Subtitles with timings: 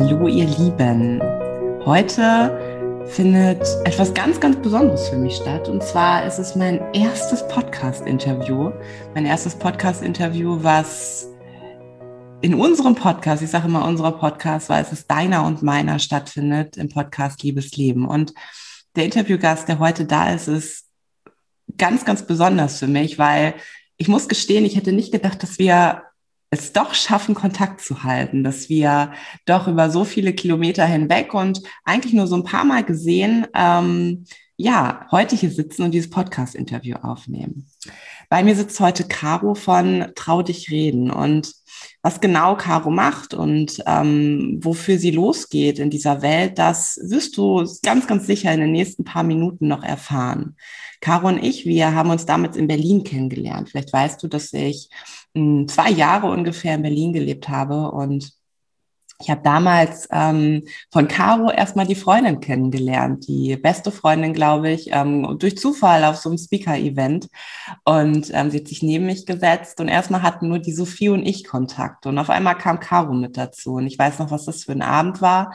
[0.00, 1.20] Hallo ihr Lieben.
[1.84, 5.68] Heute findet etwas ganz, ganz Besonderes für mich statt.
[5.68, 8.72] Und zwar ist es mein erstes Podcast-Interview.
[9.14, 11.28] Mein erstes Podcast-Interview, was
[12.40, 16.78] in unserem Podcast, ich sage immer unserer Podcast, weil es ist deiner und meiner stattfindet
[16.78, 18.08] im Podcast Liebes Leben.
[18.08, 18.32] Und
[18.96, 20.86] der Interviewgast, der heute da ist, ist
[21.76, 23.52] ganz, ganz besonders für mich, weil
[23.98, 26.04] ich muss gestehen, ich hätte nicht gedacht, dass wir
[26.50, 29.12] es doch schaffen, Kontakt zu halten, dass wir
[29.46, 34.24] doch über so viele Kilometer hinweg und eigentlich nur so ein paar Mal gesehen, ähm,
[34.56, 37.66] ja, heute hier sitzen und dieses Podcast-Interview aufnehmen.
[38.28, 41.54] Bei mir sitzt heute Caro von Trau dich reden und
[42.02, 47.66] was genau Caro macht und ähm, wofür sie losgeht in dieser Welt, das wirst du
[47.82, 50.56] ganz, ganz sicher in den nächsten paar Minuten noch erfahren.
[51.00, 53.70] Caro und ich, wir haben uns damals in Berlin kennengelernt.
[53.70, 54.90] Vielleicht weißt du, dass ich
[55.34, 58.32] zwei Jahre ungefähr in Berlin gelebt habe und
[59.20, 64.90] ich habe damals ähm, von Caro erstmal die Freundin kennengelernt, die beste Freundin, glaube ich,
[64.92, 67.28] ähm, durch Zufall auf so einem Speaker-Event.
[67.84, 71.26] Und ähm, sie hat sich neben mich gesetzt und erstmal hatten nur die Sophie und
[71.26, 72.06] ich Kontakt.
[72.06, 73.74] Und auf einmal kam Caro mit dazu.
[73.74, 75.54] Und ich weiß noch, was das für ein Abend war.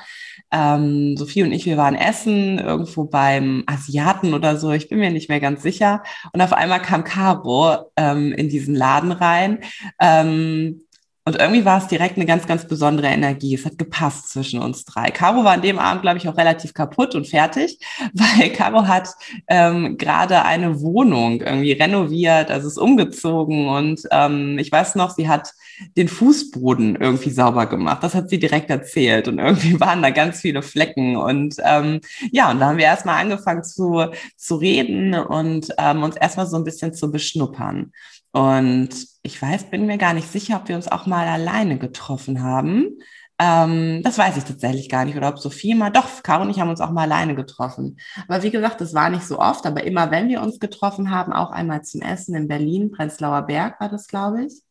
[0.51, 4.71] Ähm, Sophie und ich, wir waren essen, irgendwo beim Asiaten oder so.
[4.71, 6.03] Ich bin mir nicht mehr ganz sicher.
[6.33, 9.59] Und auf einmal kam Caro ähm, in diesen Laden rein.
[9.99, 10.84] Ähm,
[11.27, 13.55] und irgendwie war es direkt eine ganz, ganz besondere Energie.
[13.55, 15.09] Es hat gepasst zwischen uns drei.
[15.09, 17.79] Caro war an dem Abend, glaube ich, auch relativ kaputt und fertig,
[18.13, 19.09] weil Caro hat
[19.47, 25.27] ähm, gerade eine Wohnung irgendwie renoviert, also ist umgezogen und ähm, ich weiß noch, sie
[25.27, 25.51] hat
[25.97, 28.03] den Fußboden irgendwie sauber gemacht.
[28.03, 32.01] Das hat sie direkt erzählt und irgendwie waren da ganz viele Flecken und ähm,
[32.31, 34.05] ja, und da haben wir erstmal angefangen zu,
[34.37, 37.93] zu reden und ähm, uns erstmal so ein bisschen zu beschnuppern.
[38.35, 38.89] Und
[39.23, 42.99] ich weiß, bin mir gar nicht sicher, ob wir uns auch mal alleine getroffen haben.
[43.39, 45.15] Ähm, das weiß ich tatsächlich gar nicht.
[45.15, 47.97] Oder ob Sophie mal, doch, Caro und ich haben uns auch mal alleine getroffen.
[48.27, 49.65] Aber wie gesagt, das war nicht so oft.
[49.65, 53.79] Aber immer, wenn wir uns getroffen haben, auch einmal zum Essen in Berlin, Prenzlauer Berg
[53.79, 54.61] war das, glaube ich.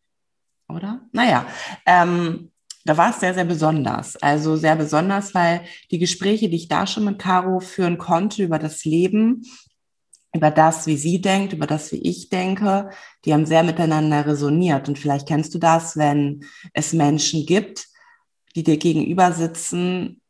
[0.69, 1.01] Oder?
[1.13, 1.47] Naja,
[1.87, 2.51] ähm,
[2.85, 4.17] da war es sehr, sehr besonders.
[4.17, 8.59] Also sehr besonders, weil die Gespräche, die ich da schon mit Caro führen konnte über
[8.59, 9.47] das Leben,
[10.35, 12.91] über das, wie sie denkt, über das, wie ich denke,
[13.25, 14.89] die haben sehr miteinander resoniert.
[14.89, 17.87] Und vielleicht kennst du das, wenn es Menschen gibt,
[18.57, 20.21] die dir gegenüber sitzen.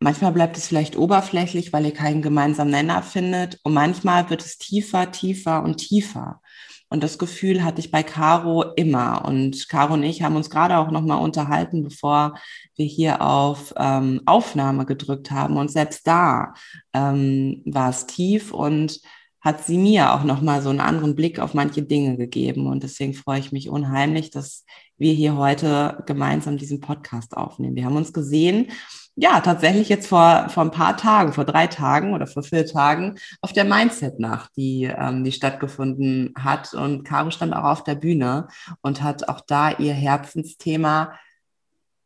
[0.00, 3.58] Manchmal bleibt es vielleicht oberflächlich, weil ihr keinen gemeinsamen Nenner findet.
[3.62, 6.42] Und manchmal wird es tiefer, tiefer und tiefer.
[6.90, 9.24] Und das Gefühl hatte ich bei Caro immer.
[9.24, 12.34] Und Caro und ich haben uns gerade auch nochmal unterhalten, bevor
[12.76, 15.56] wir hier auf ähm, Aufnahme gedrückt haben.
[15.56, 16.52] Und selbst da
[16.92, 19.00] ähm, war es tief und
[19.44, 22.66] hat sie mir auch nochmal so einen anderen Blick auf manche Dinge gegeben.
[22.66, 24.64] Und deswegen freue ich mich unheimlich, dass
[24.96, 27.76] wir hier heute gemeinsam diesen Podcast aufnehmen.
[27.76, 28.68] Wir haben uns gesehen,
[29.16, 33.16] ja, tatsächlich jetzt vor, vor ein paar Tagen, vor drei Tagen oder vor vier Tagen
[33.42, 36.72] auf der Mindset-Nacht, die, ähm, die stattgefunden hat.
[36.72, 38.48] Und Caro stand auch auf der Bühne
[38.80, 41.12] und hat auch da ihr Herzensthema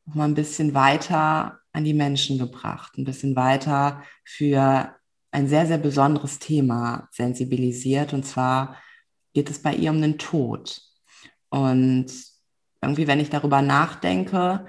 [0.07, 4.98] noch mal ein bisschen weiter an die Menschen gebracht, ein bisschen weiter für
[5.31, 8.13] ein sehr, sehr besonderes Thema sensibilisiert.
[8.13, 8.77] Und zwar
[9.35, 10.81] geht es bei ihr um den Tod.
[11.51, 12.07] Und
[12.81, 14.67] irgendwie, wenn ich darüber nachdenke,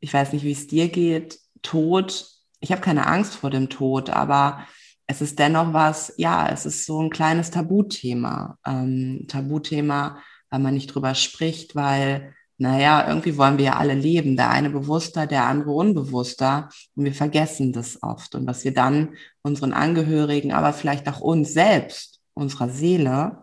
[0.00, 2.26] ich weiß nicht, wie es dir geht, Tod,
[2.60, 4.66] ich habe keine Angst vor dem Tod, aber
[5.06, 8.58] es ist dennoch was, ja, es ist so ein kleines Tabuthema.
[8.66, 10.18] Ähm, Tabuthema,
[10.50, 14.70] weil man nicht drüber spricht, weil naja, irgendwie wollen wir ja alle leben, der eine
[14.70, 16.68] bewusster, der andere unbewusster.
[16.94, 18.34] Und wir vergessen das oft.
[18.34, 23.42] Und was wir dann unseren Angehörigen, aber vielleicht auch uns selbst, unserer Seele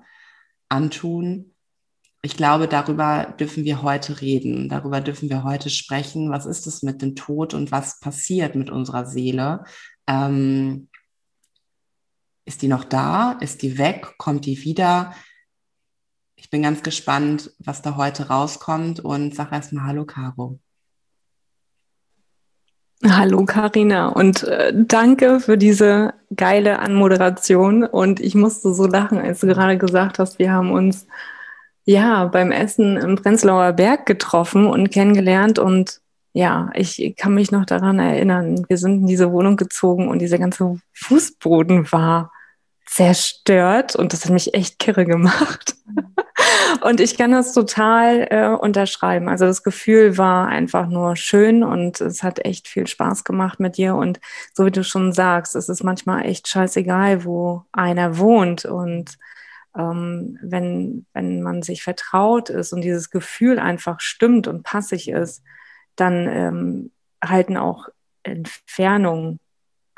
[0.69, 1.53] antun,
[2.21, 6.31] ich glaube, darüber dürfen wir heute reden, darüber dürfen wir heute sprechen.
[6.31, 9.63] Was ist es mit dem Tod und was passiert mit unserer Seele?
[10.05, 10.89] Ähm,
[12.45, 13.33] ist die noch da?
[13.33, 14.15] Ist die weg?
[14.17, 15.13] Kommt die wieder?
[16.39, 20.59] Ich bin ganz gespannt, was da heute rauskommt und sag erstmal Hallo, Caro.
[23.05, 24.07] Hallo Karina.
[24.07, 27.83] Und äh, danke für diese geile Anmoderation.
[27.83, 31.07] Und ich musste so lachen, als du gerade gesagt hast, wir haben uns
[31.85, 35.59] ja beim Essen im Prenzlauer Berg getroffen und kennengelernt.
[35.59, 36.01] Und
[36.33, 40.37] ja, ich kann mich noch daran erinnern, wir sind in diese Wohnung gezogen und dieser
[40.37, 42.31] ganze Fußboden war
[42.89, 45.75] zerstört und das hat mich echt kirre gemacht.
[46.81, 49.29] und ich kann das total äh, unterschreiben.
[49.29, 53.77] Also das Gefühl war einfach nur schön und es hat echt viel Spaß gemacht mit
[53.77, 53.95] dir.
[53.95, 54.19] Und
[54.53, 58.65] so wie du schon sagst, es ist manchmal echt scheißegal, wo einer wohnt.
[58.65, 59.19] Und
[59.77, 65.43] ähm, wenn, wenn man sich vertraut ist und dieses Gefühl einfach stimmt und passig ist,
[65.95, 66.91] dann ähm,
[67.23, 67.87] halten auch
[68.23, 69.39] Entfernung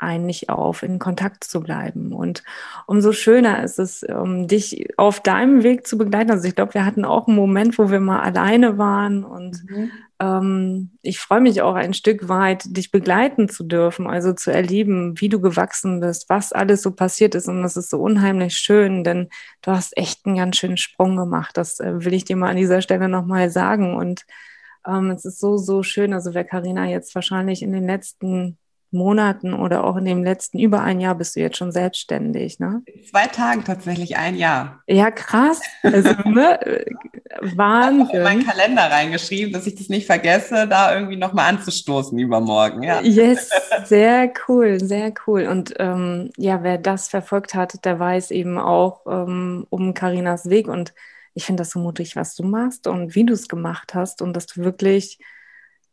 [0.02, 2.12] einen nicht auf, in Kontakt zu bleiben.
[2.12, 2.42] Und
[2.86, 6.30] umso schöner ist es, um dich auf deinem Weg zu begleiten.
[6.30, 9.90] Also ich glaube, wir hatten auch einen Moment, wo wir mal alleine waren und mhm.
[10.20, 15.20] ähm, ich freue mich auch ein Stück weit, dich begleiten zu dürfen, also zu erleben,
[15.20, 17.48] wie du gewachsen bist, was alles so passiert ist.
[17.48, 19.28] Und das ist so unheimlich schön, denn
[19.62, 21.56] du hast echt einen ganz schönen Sprung gemacht.
[21.56, 23.96] Das äh, will ich dir mal an dieser Stelle nochmal sagen.
[23.96, 24.26] Und
[24.86, 26.12] ähm, es ist so, so schön.
[26.12, 28.58] Also wer Karina jetzt wahrscheinlich in den letzten
[28.92, 32.82] Monaten oder auch in dem letzten über ein Jahr bist du jetzt schon selbstständig, ne?
[33.10, 34.82] Zwei Tagen tatsächlich ein Jahr.
[34.86, 35.60] Ja, krass.
[35.82, 36.84] Also, ne?
[37.40, 38.02] Wahnsinn.
[38.02, 42.18] Ich habe in meinen Kalender reingeschrieben, dass ich das nicht vergesse, da irgendwie nochmal anzustoßen
[42.18, 42.82] übermorgen.
[42.82, 43.00] Ja.
[43.00, 43.50] Yes,
[43.84, 45.46] sehr cool, sehr cool.
[45.46, 50.68] Und ähm, ja, wer das verfolgt hat, der weiß eben auch ähm, um Karinas Weg.
[50.68, 50.92] Und
[51.34, 54.34] ich finde das so mutig, was du machst und wie du es gemacht hast und
[54.34, 55.18] dass du wirklich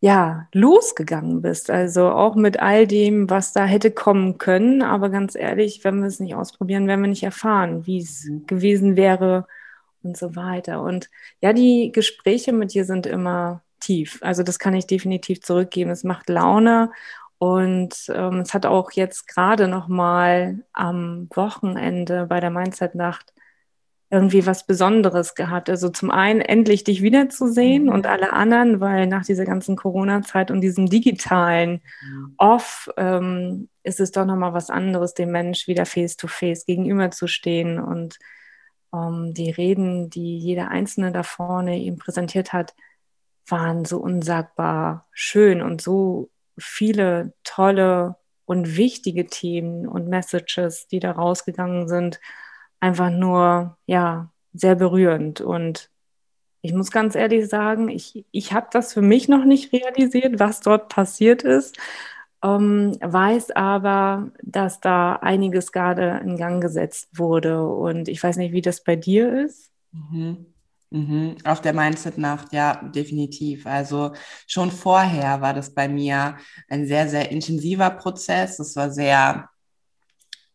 [0.01, 1.69] ja, losgegangen bist.
[1.69, 4.81] Also auch mit all dem, was da hätte kommen können.
[4.81, 8.95] Aber ganz ehrlich, wenn wir es nicht ausprobieren, werden wir nicht erfahren, wie es gewesen
[8.95, 9.47] wäre
[10.03, 10.81] und so weiter.
[10.81, 11.09] Und
[11.41, 14.19] ja, die Gespräche mit dir sind immer tief.
[14.21, 15.91] Also das kann ich definitiv zurückgeben.
[15.91, 16.91] Es macht Laune
[17.37, 23.33] und ähm, es hat auch jetzt gerade noch mal am Wochenende bei der Mindset-Nacht
[24.11, 25.69] irgendwie was Besonderes gehabt.
[25.69, 27.89] Also zum einen endlich dich wiederzusehen mhm.
[27.89, 32.33] und alle anderen, weil nach dieser ganzen Corona-Zeit und diesem digitalen mhm.
[32.37, 37.79] Off ähm, ist es doch nochmal was anderes, dem Mensch wieder face-to-face -face gegenüberzustehen.
[37.79, 38.17] Und
[38.93, 42.73] ähm, die Reden, die jeder Einzelne da vorne ihm präsentiert hat,
[43.47, 48.15] waren so unsagbar schön und so viele tolle
[48.45, 52.19] und wichtige Themen und Messages, die da rausgegangen sind
[52.79, 55.41] einfach nur, ja, sehr berührend.
[55.41, 55.89] Und
[56.61, 60.59] ich muss ganz ehrlich sagen, ich, ich habe das für mich noch nicht realisiert, was
[60.61, 61.77] dort passiert ist,
[62.43, 67.65] ähm, weiß aber, dass da einiges gerade in Gang gesetzt wurde.
[67.67, 69.71] Und ich weiß nicht, wie das bei dir ist.
[69.91, 70.45] Mhm.
[70.91, 71.35] Mhm.
[71.43, 73.67] Auf der Mindset-Nacht, ja, definitiv.
[73.67, 74.13] Also
[74.47, 76.37] schon vorher war das bei mir
[76.67, 78.57] ein sehr, sehr intensiver Prozess.
[78.57, 79.49] Das war sehr,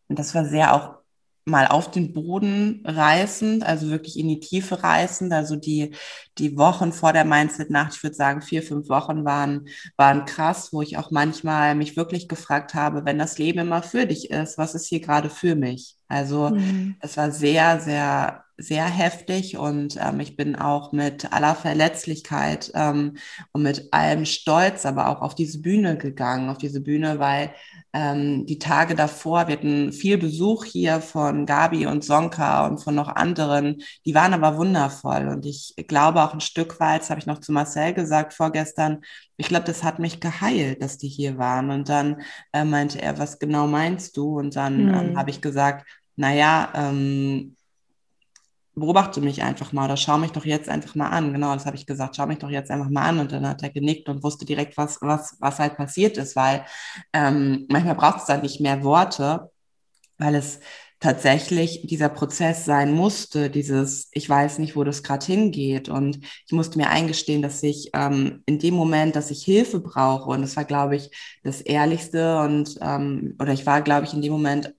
[0.09, 1.04] das war sehr auch
[1.45, 5.31] mal auf den Boden reißend, also wirklich in die Tiefe reißend.
[5.31, 5.95] Also die,
[6.39, 10.81] die Wochen vor der Mindset-Nacht, ich würde sagen, vier, fünf Wochen waren, waren krass, wo
[10.81, 14.73] ich auch manchmal mich wirklich gefragt habe, wenn das Leben immer für dich ist, was
[14.73, 15.95] ist hier gerade für mich?
[16.07, 16.95] Also mhm.
[16.99, 23.17] es war sehr, sehr, sehr heftig und ähm, ich bin auch mit aller Verletzlichkeit ähm,
[23.51, 27.51] und mit allem Stolz aber auch auf diese Bühne gegangen, auf diese Bühne, weil
[27.93, 32.95] ähm, die Tage davor, wir hatten viel Besuch hier von Gabi und Sonka und von
[32.95, 35.27] noch anderen, die waren aber wundervoll.
[35.27, 39.01] Und ich glaube auch ein Stück weit, das habe ich noch zu Marcel gesagt vorgestern,
[39.37, 41.69] ich glaube, das hat mich geheilt, dass die hier waren.
[41.71, 42.21] Und dann
[42.53, 44.39] äh, meinte er, was genau meinst du?
[44.39, 45.17] Und dann mhm.
[45.17, 45.85] habe ich gesagt,
[46.15, 47.54] naja, ähm,
[48.75, 51.33] beobachte mich einfach mal oder schau mich doch jetzt einfach mal an.
[51.33, 53.19] Genau, das habe ich gesagt, schau mich doch jetzt einfach mal an.
[53.19, 56.65] Und dann hat er genickt und wusste direkt, was, was, was halt passiert ist, weil
[57.13, 59.49] ähm, manchmal braucht es dann nicht mehr Worte,
[60.17, 60.59] weil es
[60.99, 65.89] tatsächlich dieser Prozess sein musste, dieses, ich weiß nicht, wo das gerade hingeht.
[65.89, 70.29] Und ich musste mir eingestehen, dass ich ähm, in dem Moment, dass ich Hilfe brauche,
[70.29, 71.11] und das war, glaube ich,
[71.43, 74.73] das Ehrlichste und, ähm, oder ich war, glaube ich, in dem Moment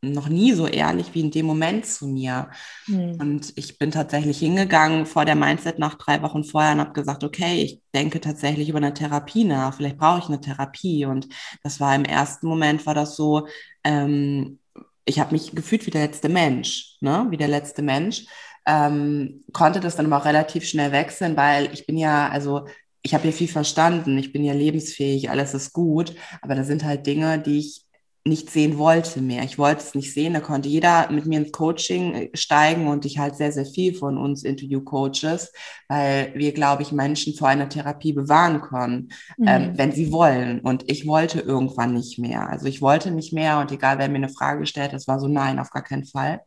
[0.00, 2.50] noch nie so ehrlich wie in dem Moment zu mir.
[2.86, 3.16] Mhm.
[3.20, 7.24] Und ich bin tatsächlich hingegangen vor der Mindset nach drei Wochen vorher und habe gesagt,
[7.24, 9.74] okay, ich denke tatsächlich über eine Therapie nach.
[9.74, 11.04] Vielleicht brauche ich eine Therapie.
[11.04, 11.28] Und
[11.62, 13.48] das war im ersten Moment war das so,
[13.84, 14.58] ähm,
[15.04, 17.26] ich habe mich gefühlt wie der letzte Mensch, ne?
[17.30, 18.26] wie der letzte Mensch.
[18.66, 22.66] Ähm, konnte das dann aber auch relativ schnell wechseln, weil ich bin ja, also
[23.02, 26.84] ich habe ja viel verstanden, ich bin ja lebensfähig, alles ist gut, aber da sind
[26.84, 27.87] halt Dinge, die ich
[28.24, 29.42] nicht sehen wollte mehr.
[29.42, 30.34] Ich wollte es nicht sehen.
[30.34, 33.94] Da konnte jeder mit mir ins Coaching äh, steigen und ich halt sehr, sehr viel
[33.94, 35.52] von uns Interview-Coaches,
[35.88, 39.08] weil wir, glaube ich, Menschen vor einer Therapie bewahren können,
[39.38, 39.48] ähm, mhm.
[39.48, 40.60] ähm, wenn sie wollen.
[40.60, 42.48] Und ich wollte irgendwann nicht mehr.
[42.48, 45.28] Also ich wollte nicht mehr und egal, wer mir eine Frage stellt, das war so,
[45.28, 46.40] nein, auf gar keinen Fall.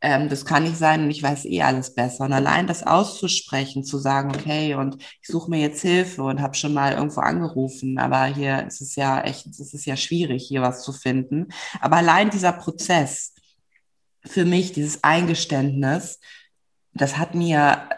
[0.00, 2.24] Ähm, das kann nicht sein und ich weiß eh alles besser.
[2.24, 6.54] Und allein das auszusprechen, zu sagen, okay, und ich suche mir jetzt Hilfe und habe
[6.54, 10.62] schon mal irgendwo angerufen, aber hier ist es ja echt, es ist ja schwierig, hier
[10.62, 11.48] was zu finden finden.
[11.80, 13.34] Aber allein dieser Prozess
[14.24, 16.20] für mich, dieses Eingeständnis,
[16.94, 17.88] das hat mir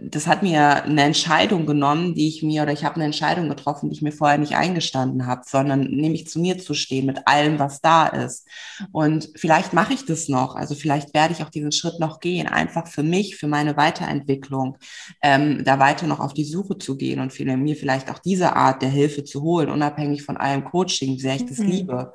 [0.00, 3.88] das hat mir eine Entscheidung genommen, die ich mir, oder ich habe eine Entscheidung getroffen,
[3.88, 7.58] die ich mir vorher nicht eingestanden habe, sondern nämlich zu mir zu stehen mit allem,
[7.58, 8.46] was da ist.
[8.92, 12.46] Und vielleicht mache ich das noch, also vielleicht werde ich auch diesen Schritt noch gehen,
[12.46, 14.78] einfach für mich, für meine Weiterentwicklung,
[15.22, 18.56] ähm, da weiter noch auf die Suche zu gehen und für mir vielleicht auch diese
[18.56, 21.68] Art der Hilfe zu holen, unabhängig von allem Coaching, wie sehr ich das mhm.
[21.68, 22.12] liebe.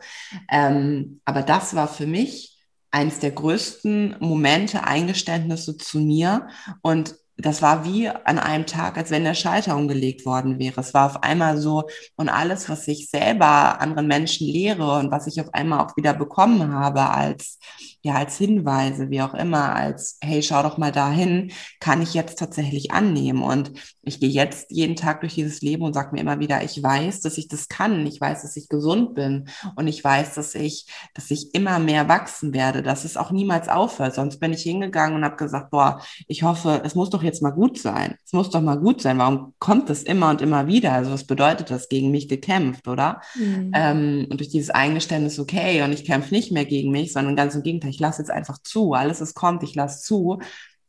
[0.51, 2.57] Ähm, aber das war für mich
[2.91, 6.47] eines der größten Momente, Eingeständnisse zu mir
[6.81, 10.81] und das war wie an einem Tag, als wenn der Schalter umgelegt worden wäre.
[10.81, 15.27] Es war auf einmal so, und alles, was ich selber anderen Menschen lehre und was
[15.27, 17.57] ich auf einmal auch wieder bekommen habe als
[18.01, 22.39] ja als Hinweise, wie auch immer, als hey, schau doch mal dahin, kann ich jetzt
[22.39, 23.43] tatsächlich annehmen.
[23.43, 26.81] Und ich gehe jetzt jeden Tag durch dieses Leben und sage mir immer wieder, ich
[26.81, 30.55] weiß, dass ich das kann, ich weiß, dass ich gesund bin und ich weiß, dass
[30.55, 34.15] ich, dass ich immer mehr wachsen werde, dass es auch niemals aufhört.
[34.15, 37.51] Sonst bin ich hingegangen und habe gesagt, boah, ich hoffe, es muss doch jetzt mal
[37.51, 38.15] gut sein.
[38.25, 39.17] Es muss doch mal gut sein.
[39.17, 40.93] Warum kommt es immer und immer wieder?
[40.93, 43.21] Also was bedeutet das gegen mich gekämpft, oder?
[43.35, 43.71] Mhm.
[43.73, 47.55] Ähm, und durch dieses Eingeständnis, okay, und ich kämpfe nicht mehr gegen mich, sondern ganz
[47.55, 50.39] im Gegenteil, ich lasse jetzt einfach zu, alles es kommt, ich lasse zu,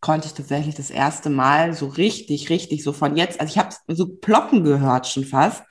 [0.00, 3.74] konnte ich tatsächlich das erste Mal so richtig, richtig so von jetzt, also ich habe
[3.88, 5.62] so Ploppen gehört schon fast,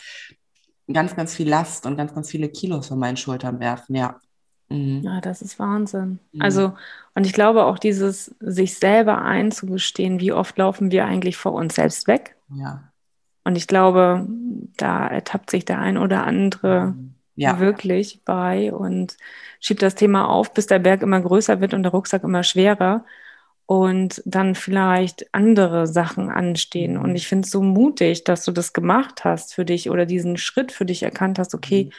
[0.91, 4.19] ganz, ganz viel Last und ganz, ganz viele Kilos von meinen Schultern werfen, ja.
[4.69, 5.01] Mhm.
[5.01, 6.19] Ja, das ist Wahnsinn.
[6.31, 6.41] Mhm.
[6.41, 6.74] Also,
[7.15, 11.75] und ich glaube auch dieses, sich selber einzugestehen, wie oft laufen wir eigentlich vor uns
[11.75, 12.36] selbst weg.
[12.53, 12.91] Ja.
[13.43, 14.27] Und ich glaube,
[14.77, 17.60] da ertappt sich der ein oder andere mhm ja.
[17.60, 19.17] wirklich bei und
[19.60, 23.05] schiebt das Thema auf, bis der Berg immer größer wird und der Rucksack immer schwerer
[23.69, 26.98] und dann vielleicht andere Sachen anstehen.
[26.98, 27.15] Und mhm.
[27.15, 30.72] ich finde es so mutig, dass du das gemacht hast für dich oder diesen Schritt
[30.72, 31.91] für dich erkannt hast, okay, mhm.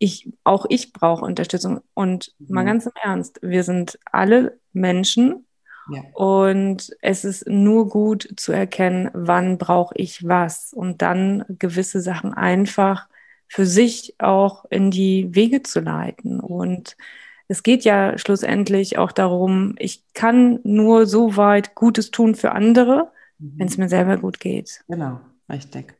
[0.00, 1.80] ich, auch ich brauche Unterstützung.
[1.94, 2.46] Und mhm.
[2.52, 5.46] mal ganz im Ernst, wir sind alle Menschen.
[5.92, 6.02] Ja.
[6.14, 12.34] Und es ist nur gut zu erkennen, wann brauche ich was und dann gewisse Sachen
[12.34, 13.06] einfach
[13.52, 16.40] für sich auch in die Wege zu leiten.
[16.40, 16.96] Und
[17.48, 23.12] es geht ja schlussendlich auch darum, ich kann nur so weit Gutes tun für andere,
[23.38, 23.52] mhm.
[23.58, 24.82] wenn es mir selber gut geht.
[24.88, 25.94] Genau, richtig.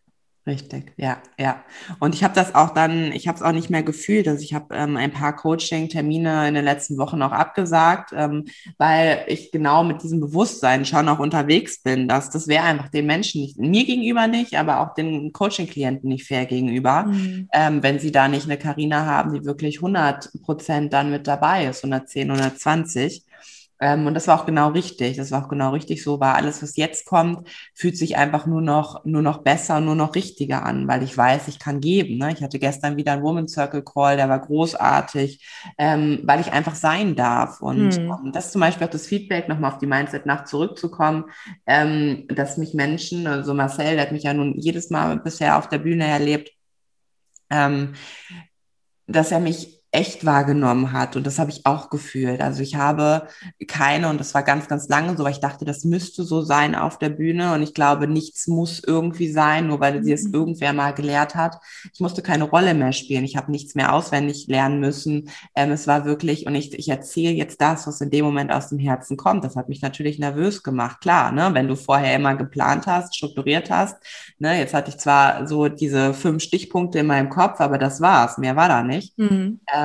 [0.44, 1.62] Richtig, ja, ja.
[2.00, 4.26] Und ich habe das auch dann, ich habe es auch nicht mehr gefühlt.
[4.26, 8.46] Also ich habe ähm, ein paar Coaching-Termine in den letzten Wochen auch abgesagt, ähm,
[8.76, 13.06] weil ich genau mit diesem Bewusstsein schon auch unterwegs bin, dass das wäre einfach den
[13.06, 17.48] Menschen nicht, mir gegenüber nicht, aber auch den Coaching-Klienten nicht fair gegenüber, mhm.
[17.52, 21.66] ähm, wenn sie da nicht eine Karina haben, die wirklich 100 Prozent dann mit dabei
[21.66, 23.24] ist, 110, 120.
[23.82, 25.16] Ähm, und das war auch genau richtig.
[25.16, 28.62] Das war auch genau richtig so, weil alles, was jetzt kommt, fühlt sich einfach nur
[28.62, 32.16] noch, nur noch besser und nur noch richtiger an, weil ich weiß, ich kann geben.
[32.16, 32.32] Ne?
[32.32, 35.44] Ich hatte gestern wieder einen Woman Circle Call, der war großartig,
[35.78, 37.60] ähm, weil ich einfach sein darf.
[37.60, 38.10] Und hm.
[38.10, 41.24] um, das zum Beispiel auch das Feedback, nochmal auf die Mindset-Nacht zurückzukommen,
[41.66, 45.68] ähm, dass mich Menschen, also Marcel, der hat mich ja nun jedes Mal bisher auf
[45.68, 46.52] der Bühne erlebt,
[47.50, 47.94] ähm,
[49.08, 51.16] dass er mich echt wahrgenommen hat.
[51.16, 52.40] Und das habe ich auch gefühlt.
[52.40, 53.28] Also ich habe
[53.68, 56.74] keine, und das war ganz, ganz lange so, weil ich dachte, das müsste so sein
[56.74, 57.52] auf der Bühne.
[57.52, 60.34] Und ich glaube, nichts muss irgendwie sein, nur weil sie es mhm.
[60.34, 61.58] irgendwer mal gelehrt hat.
[61.92, 63.24] Ich musste keine Rolle mehr spielen.
[63.24, 65.28] Ich habe nichts mehr auswendig lernen müssen.
[65.54, 68.70] Ähm, es war wirklich, und ich, ich erzähle jetzt das, was in dem Moment aus
[68.70, 69.44] dem Herzen kommt.
[69.44, 71.02] Das hat mich natürlich nervös gemacht.
[71.02, 71.50] Klar, ne?
[71.52, 73.96] wenn du vorher immer geplant hast, strukturiert hast.
[74.38, 74.58] Ne?
[74.58, 78.38] Jetzt hatte ich zwar so diese fünf Stichpunkte in meinem Kopf, aber das war's.
[78.38, 79.18] Mehr war da nicht.
[79.18, 79.60] Mhm.
[79.70, 79.81] Ähm,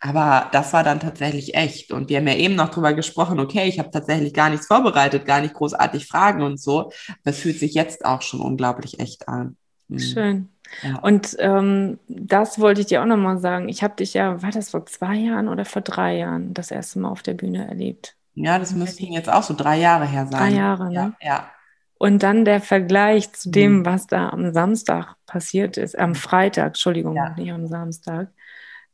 [0.00, 1.92] aber das war dann tatsächlich echt.
[1.92, 5.24] Und wir haben ja eben noch drüber gesprochen, okay, ich habe tatsächlich gar nichts vorbereitet,
[5.24, 6.92] gar nicht großartig Fragen und so.
[7.24, 9.56] Das fühlt sich jetzt auch schon unglaublich echt an.
[9.88, 9.98] Mhm.
[9.98, 10.48] Schön.
[10.82, 10.98] Ja.
[10.98, 13.68] Und ähm, das wollte ich dir auch nochmal sagen.
[13.68, 16.98] Ich habe dich ja, war das vor zwei Jahren oder vor drei Jahren das erste
[16.98, 18.16] Mal auf der Bühne erlebt?
[18.34, 20.52] Ja, das müssten jetzt auch so drei Jahre her sein.
[20.52, 20.92] Drei Jahre, ne?
[20.92, 21.12] Ja.
[21.20, 21.50] ja.
[21.98, 23.86] Und dann der Vergleich zu dem, mhm.
[23.86, 27.30] was da am Samstag passiert ist, am Freitag, Entschuldigung, ja.
[27.30, 28.28] nicht am Samstag.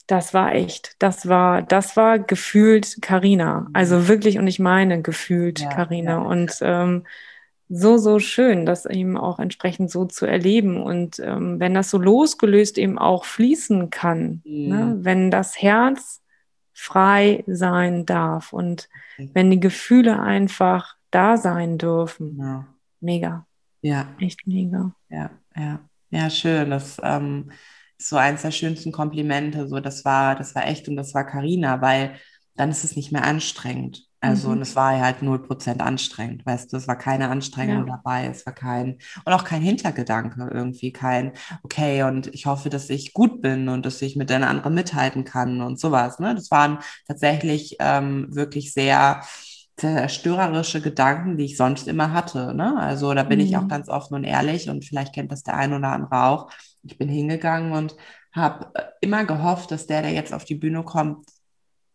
[0.06, 3.68] Das war echt, das war, das war gefühlt Karina.
[3.73, 6.12] Also wirklich, und ich meine gefühlt Karina.
[6.12, 6.26] Ja, ja.
[6.26, 7.04] Und ähm,
[7.68, 10.82] so, so schön, das eben auch entsprechend so zu erleben.
[10.82, 14.50] Und ähm, wenn das so losgelöst eben auch fließen kann, ne?
[14.52, 14.68] mhm.
[14.68, 14.99] ne?
[15.00, 16.21] wenn das Herz
[16.75, 18.88] frei sein darf und
[19.35, 22.38] wenn die Gefühle einfach da sein dürfen.
[22.38, 22.66] Ja.
[23.00, 23.47] Mega.
[23.82, 24.09] Ja.
[24.18, 24.94] Echt mega.
[25.09, 25.80] Ja, ja.
[26.11, 26.71] Ja, schön.
[26.71, 27.50] Das ähm,
[28.09, 29.68] so eins der schönsten Komplimente.
[29.68, 32.16] So, das war, das war echt und das war Karina, weil
[32.54, 34.06] dann ist es nicht mehr anstrengend.
[34.21, 34.54] Also, mhm.
[34.54, 37.97] und es war halt null Prozent anstrengend, weißt du, es war keine Anstrengung ja.
[37.97, 41.32] dabei, es war kein, und auch kein Hintergedanke irgendwie, kein,
[41.64, 45.25] okay, und ich hoffe, dass ich gut bin und dass ich mit den anderen mithalten
[45.25, 46.78] kann und sowas, ne, das waren
[47.09, 49.23] tatsächlich ähm, wirklich sehr,
[49.76, 52.54] zerstörerische Gedanken, die ich sonst immer hatte.
[52.54, 52.76] Ne?
[52.78, 53.47] Also da bin mhm.
[53.47, 53.68] ich auch mhm.
[53.68, 56.50] ganz offen und ehrlich und vielleicht kennt das der ein oder andere auch.
[56.83, 57.97] Ich bin hingegangen und
[58.33, 61.27] habe äh, immer gehofft, dass der, der jetzt auf die Bühne kommt,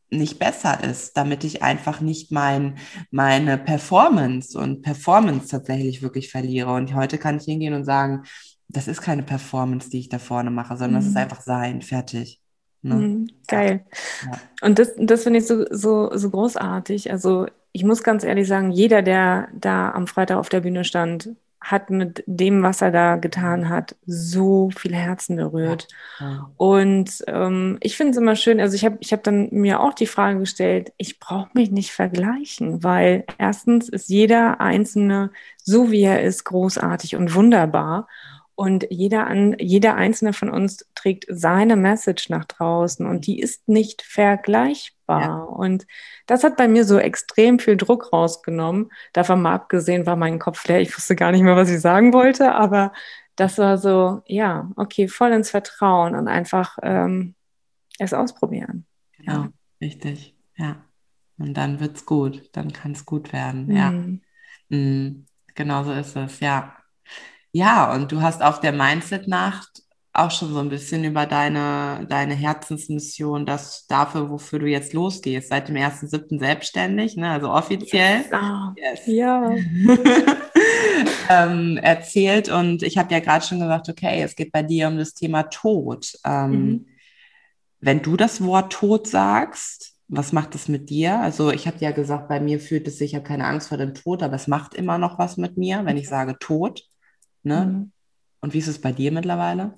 [0.09, 2.77] nicht besser ist, damit ich einfach nicht mein,
[3.11, 6.73] meine Performance und Performance tatsächlich wirklich verliere.
[6.73, 8.23] Und heute kann ich hingehen und sagen,
[8.69, 10.95] das ist keine Performance, die ich da vorne mache, sondern mhm.
[10.95, 11.17] das ist mhm.
[11.17, 12.41] einfach sein, fertig.
[12.81, 12.95] Ne?
[12.95, 13.85] Mhm, geil.
[14.25, 14.39] Ja.
[14.61, 17.11] Und das, das finde ich so, so, so großartig.
[17.11, 21.35] Also ich muss ganz ehrlich sagen, jeder, der da am Freitag auf der Bühne stand,
[21.71, 25.87] hat mit dem, was er da getan hat, so viele Herzen berührt.
[26.19, 26.51] Ja, ja.
[26.55, 29.93] Und ähm, ich finde es immer schön, also ich habe ich hab dann mir auch
[29.93, 35.31] die Frage gestellt, ich brauche mich nicht vergleichen, weil erstens ist jeder Einzelne,
[35.61, 38.07] so wie er ist, großartig und wunderbar.
[38.59, 43.67] Und jeder, an, jeder einzelne von uns trägt seine Message nach draußen und die ist
[43.69, 45.21] nicht vergleichbar.
[45.21, 45.43] Ja.
[45.43, 45.85] Und
[46.25, 48.91] das hat bei mir so extrem viel Druck rausgenommen.
[49.13, 50.81] Davon mal abgesehen war mein Kopf leer.
[50.81, 52.93] Ich wusste gar nicht mehr, was ich sagen wollte, aber
[53.35, 57.35] das war so, ja, okay, voll ins Vertrauen und einfach ähm,
[57.99, 58.87] es ausprobieren.
[59.19, 59.49] Genau, ja,
[59.81, 60.35] richtig.
[60.55, 60.77] Ja.
[61.37, 62.49] Und dann wird's gut.
[62.53, 63.67] Dann kann es gut werden.
[63.67, 63.75] Mhm.
[63.75, 63.91] Ja.
[64.69, 65.25] Mhm.
[65.53, 66.75] Genau so ist es, ja.
[67.57, 69.81] Ja, und du hast auf der Mindset-Nacht
[70.13, 75.49] auch schon so ein bisschen über deine, deine Herzensmission, das dafür, wofür du jetzt losgehst,
[75.49, 76.37] seit dem 1.7.
[76.37, 77.31] selbstständig, ne?
[77.31, 78.25] also offiziell.
[78.75, 79.01] Yes.
[79.05, 79.07] yes.
[79.07, 79.55] Ja.
[81.31, 84.99] ähm, erzählt und ich habe ja gerade schon gesagt, okay, es geht bei dir um
[84.99, 86.13] das Thema Tod.
[86.25, 86.85] Ähm, mhm.
[87.79, 91.19] Wenn du das Wort Tod sagst, was macht das mit dir?
[91.21, 93.79] Also ich habe ja gesagt, bei mir fühlt es sich, ich habe keine Angst vor
[93.79, 96.83] dem Tod, aber es macht immer noch was mit mir, wenn ich sage Tod.
[97.47, 97.65] Ne?
[97.65, 97.91] Mhm.
[98.41, 99.73] Und wie ist es bei dir mittlerweile?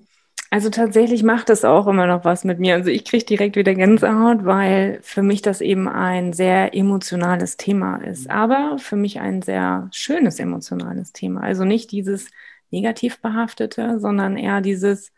[0.51, 2.73] Also tatsächlich macht es auch immer noch was mit mir.
[2.73, 7.97] Also ich kriege direkt wieder Gänsehaut, weil für mich das eben ein sehr emotionales Thema
[7.97, 8.25] ist.
[8.25, 8.31] Mhm.
[8.31, 11.41] Aber für mich ein sehr schönes emotionales Thema.
[11.41, 12.29] Also nicht dieses
[12.71, 15.11] negativ behaftete, sondern eher dieses,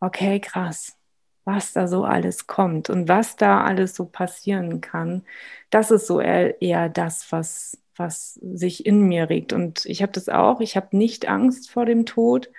[0.00, 0.96] okay, krass,
[1.44, 5.22] was da so alles kommt und was da alles so passieren kann.
[5.70, 9.52] Das ist so eher, eher das, was, was sich in mir regt.
[9.52, 10.60] Und ich habe das auch.
[10.60, 12.50] Ich habe nicht Angst vor dem Tod,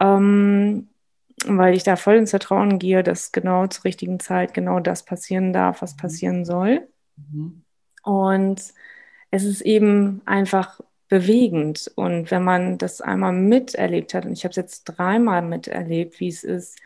[0.00, 0.88] ähm,
[1.44, 5.52] weil ich da voll ins Vertrauen gehe, dass genau zur richtigen Zeit genau das passieren
[5.52, 5.98] darf, was mhm.
[5.98, 6.88] passieren soll.
[7.16, 7.62] Mhm.
[8.02, 8.62] Und
[9.30, 11.90] es ist eben einfach bewegend.
[11.94, 16.28] Und wenn man das einmal miterlebt hat, und ich habe es jetzt dreimal miterlebt, wie
[16.28, 16.78] es ist,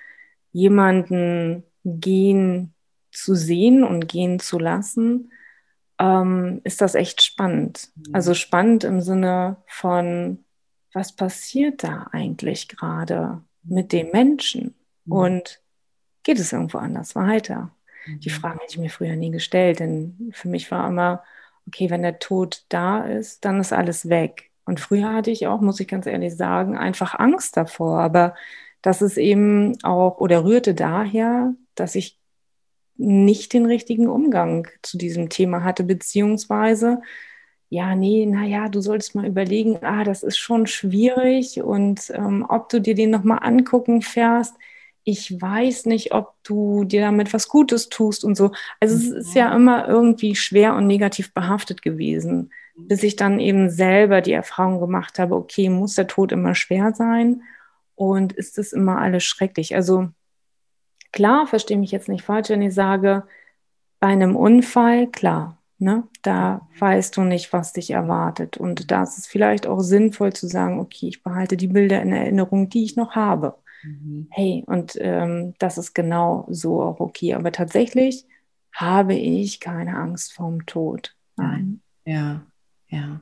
[0.53, 2.74] jemanden gehen
[3.12, 5.33] zu sehen und gehen zu lassen,
[6.00, 7.90] ähm, ist das echt spannend.
[7.94, 8.14] Mhm.
[8.14, 10.44] Also spannend im Sinne von,
[10.92, 14.74] was passiert da eigentlich gerade mit dem Menschen?
[15.04, 15.12] Mhm.
[15.12, 15.62] Und
[16.22, 17.70] geht es irgendwo anders weiter?
[18.06, 18.20] Mhm.
[18.20, 21.22] Die Frage hätte ich mir früher nie gestellt, denn für mich war immer,
[21.66, 24.50] okay, wenn der Tod da ist, dann ist alles weg.
[24.64, 28.00] Und früher hatte ich auch, muss ich ganz ehrlich sagen, einfach Angst davor.
[28.00, 28.34] Aber
[28.82, 32.19] das ist eben auch oder rührte daher, dass ich
[33.00, 37.00] nicht den richtigen Umgang zu diesem Thema hatte, beziehungsweise,
[37.70, 42.68] ja, nee, naja, du solltest mal überlegen, ah, das ist schon schwierig und ähm, ob
[42.68, 44.54] du dir den nochmal angucken fährst,
[45.04, 48.52] ich weiß nicht, ob du dir damit was Gutes tust und so.
[48.80, 49.56] Also es ist ja mhm.
[49.56, 55.18] immer irgendwie schwer und negativ behaftet gewesen, bis ich dann eben selber die Erfahrung gemacht
[55.18, 57.42] habe, okay, muss der Tod immer schwer sein
[57.94, 59.74] und ist es immer alles schrecklich?
[59.74, 60.10] Also
[61.12, 63.25] Klar, verstehe mich jetzt nicht falsch, wenn ich sage,
[63.99, 68.57] bei einem Unfall, klar, ne, da weißt du nicht, was dich erwartet.
[68.57, 72.12] Und da ist es vielleicht auch sinnvoll zu sagen, okay, ich behalte die Bilder in
[72.12, 73.57] Erinnerung, die ich noch habe.
[73.83, 74.29] Mhm.
[74.31, 77.35] Hey, und ähm, das ist genau so auch okay.
[77.35, 78.27] Aber tatsächlich
[78.73, 81.14] habe ich keine Angst vorm Tod.
[81.37, 81.81] Nein.
[82.05, 82.42] Ja,
[82.88, 83.20] ja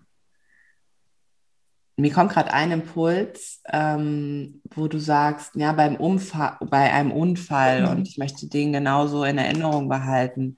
[1.98, 7.82] mir kommt gerade ein Impuls, ähm, wo du sagst, ja, beim Unfall, bei einem Unfall
[7.82, 7.88] mhm.
[7.88, 10.56] und ich möchte den genauso in Erinnerung behalten.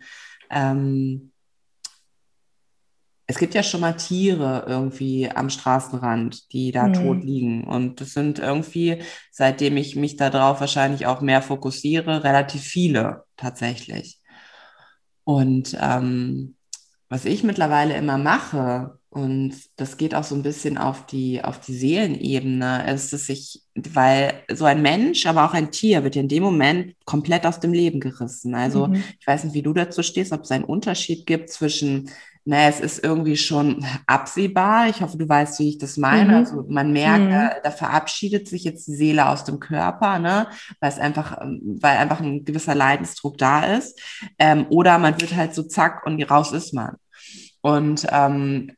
[0.51, 1.33] Ähm,
[3.27, 6.93] es gibt ja schon mal Tiere irgendwie am Straßenrand, die da mhm.
[6.95, 7.65] tot liegen.
[7.65, 14.21] Und das sind irgendwie, seitdem ich mich darauf wahrscheinlich auch mehr fokussiere, relativ viele tatsächlich.
[15.25, 16.57] Und ähm,
[17.09, 21.59] was ich mittlerweile immer mache, und das geht auch so ein bisschen auf die, auf
[21.59, 26.29] die Seelenebene, ist es sich, weil so ein Mensch, aber auch ein Tier wird in
[26.29, 28.55] dem Moment komplett aus dem Leben gerissen.
[28.55, 29.03] Also mhm.
[29.19, 32.09] ich weiß nicht, wie du dazu stehst, ob es einen Unterschied gibt zwischen,
[32.45, 34.89] naja, es ist irgendwie schon absehbar.
[34.89, 36.31] Ich hoffe, du weißt, wie ich das meine.
[36.31, 36.35] Mhm.
[36.37, 37.31] Also man merkt, mhm.
[37.31, 40.47] da, da, verabschiedet sich jetzt die Seele aus dem Körper, ne?
[40.79, 43.99] weil es einfach, weil einfach ein gewisser Leidensdruck da ist.
[44.39, 46.95] Ähm, oder man wird halt so zack und raus ist man.
[47.61, 48.71] Und ähm,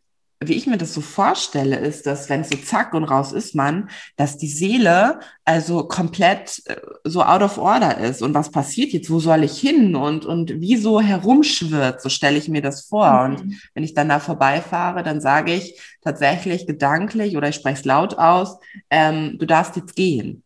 [0.48, 3.54] wie ich mir das so vorstelle, ist, dass wenn es so zack und raus ist
[3.54, 8.22] man, dass die Seele also komplett äh, so out of order ist.
[8.22, 9.10] Und was passiert jetzt?
[9.10, 9.94] Wo soll ich hin?
[9.96, 13.28] Und, und wie so herumschwirrt, so stelle ich mir das vor.
[13.28, 13.34] Mhm.
[13.34, 17.84] Und wenn ich dann da vorbeifahre, dann sage ich tatsächlich gedanklich oder ich spreche es
[17.84, 18.58] laut aus,
[18.90, 20.42] ähm, du darfst jetzt gehen.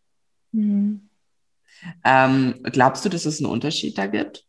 [0.53, 1.09] Mhm.
[2.05, 4.45] Ähm, glaubst du, dass es einen Unterschied da gibt?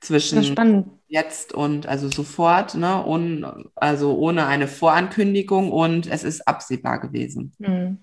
[0.00, 0.54] Zwischen
[1.14, 3.46] jetzt und also sofort, ne, und,
[3.76, 7.52] also ohne eine Vorankündigung und es ist absehbar gewesen.
[7.58, 7.98] Mhm.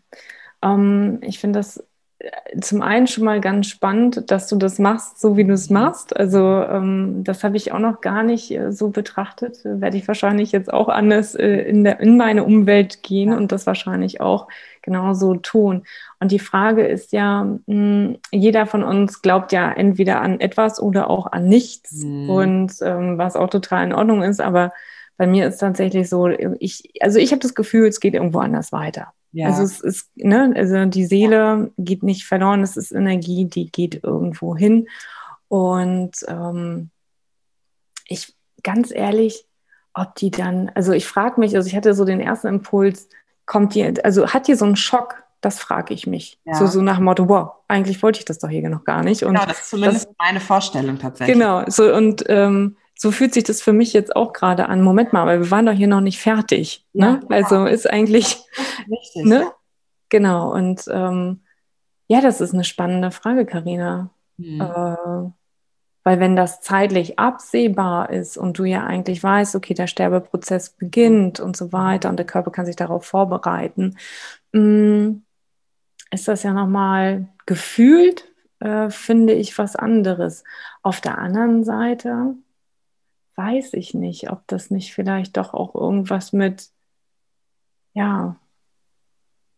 [0.63, 1.83] Um, ich finde das
[2.19, 5.69] äh, zum einen schon mal ganz spannend, dass du das machst, so wie du es
[5.69, 6.15] machst.
[6.15, 9.59] Also ähm, das habe ich auch noch gar nicht äh, so betrachtet.
[9.65, 13.37] Werde ich wahrscheinlich jetzt auch anders äh, in, der, in meine Umwelt gehen ja.
[13.37, 14.47] und das wahrscheinlich auch
[14.81, 15.83] genauso tun.
[16.19, 20.81] Und die Frage ist ja, mh, hm, jeder von uns glaubt ja entweder an etwas
[20.81, 22.03] oder auch an nichts.
[22.03, 22.29] Mhm.
[22.29, 24.73] Und ähm, was auch total in Ordnung ist, aber
[25.17, 28.71] bei mir ist tatsächlich so, ich, also ich habe das Gefühl, es geht irgendwo anders
[28.71, 29.13] weiter.
[29.33, 29.47] Ja.
[29.47, 34.03] Also es ist, ne, also die Seele geht nicht verloren, es ist Energie, die geht
[34.03, 34.87] irgendwo hin.
[35.47, 36.89] Und ähm,
[38.07, 39.45] ich, ganz ehrlich,
[39.93, 43.09] ob die dann, also ich frage mich, also ich hatte so den ersten Impuls,
[43.51, 45.23] kommt die, also hat die so einen Schock?
[45.41, 46.39] Das frage ich mich.
[46.45, 46.53] Ja.
[46.53, 49.23] So, so nach dem Motto, wow, eigentlich wollte ich das doch hier noch gar nicht.
[49.23, 51.33] Und genau, das ist zumindest das, meine Vorstellung tatsächlich.
[51.33, 54.83] Genau, so und ähm, so fühlt sich das für mich jetzt auch gerade an.
[54.83, 56.85] Moment mal, aber wir waren doch hier noch nicht fertig.
[56.93, 57.05] Ne?
[57.05, 57.35] Ja, genau.
[57.35, 58.37] Also ist eigentlich.
[58.89, 59.25] Richtig.
[59.25, 59.51] Ne?
[60.07, 60.53] Genau.
[60.53, 61.41] Und ähm,
[62.07, 64.11] ja, das ist eine spannende Frage, Karina.
[64.37, 64.61] Mhm.
[64.61, 65.29] Äh,
[66.03, 71.39] weil wenn das zeitlich absehbar ist und du ja eigentlich weißt, okay, der Sterbeprozess beginnt
[71.39, 73.97] und so weiter und der Körper kann sich darauf vorbereiten,
[74.53, 75.21] mm,
[76.11, 78.27] ist das ja nochmal gefühlt,
[78.59, 80.43] äh, finde ich, was anderes.
[80.81, 82.35] Auf der anderen Seite
[83.35, 86.69] weiß ich nicht, ob das nicht vielleicht doch auch irgendwas mit,
[87.93, 88.35] ja,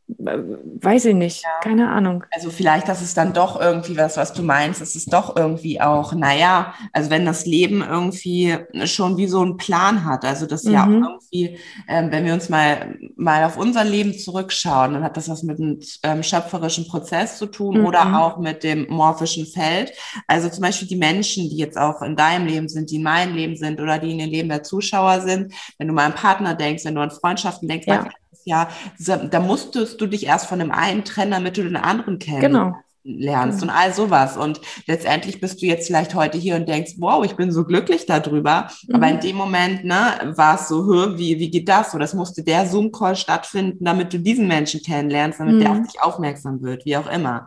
[0.07, 1.49] weiß ich nicht, ja.
[1.61, 2.23] keine Ahnung.
[2.31, 5.79] Also vielleicht, dass es dann doch irgendwie was, was du meinst, es ist doch irgendwie
[5.79, 10.63] auch, naja, also wenn das Leben irgendwie schon wie so einen Plan hat, also das
[10.63, 10.71] mhm.
[10.71, 15.15] ja auch irgendwie, ähm, wenn wir uns mal, mal auf unser Leben zurückschauen, dann hat
[15.15, 17.85] das was mit einem ähm, schöpferischen Prozess zu tun mhm.
[17.85, 19.93] oder auch mit dem morphischen Feld.
[20.27, 23.35] Also zum Beispiel die Menschen, die jetzt auch in deinem Leben sind, die in meinem
[23.35, 26.55] Leben sind oder die in den Leben der Zuschauer sind, wenn du mal an Partner
[26.55, 28.05] denkst, wenn du an Freundschaften denkst, ja
[28.45, 32.41] ja, da musstest du dich erst von dem einen trennen, damit du den anderen kennst.
[32.41, 33.73] Genau lernst genau.
[33.73, 34.37] und all sowas.
[34.37, 38.05] Und letztendlich bist du jetzt vielleicht heute hier und denkst, wow, ich bin so glücklich
[38.05, 38.69] darüber.
[38.87, 38.95] Mhm.
[38.95, 41.93] Aber in dem Moment, ne, war es so, hör, wie, wie geht das?
[41.93, 45.59] Oder es musste der Zoom-Call stattfinden, damit du diesen Menschen kennenlernst, damit mhm.
[45.59, 47.45] der auf dich aufmerksam wird, wie auch immer.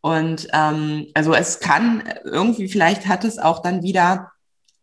[0.00, 4.31] Und ähm, also es kann irgendwie, vielleicht hat es auch dann wieder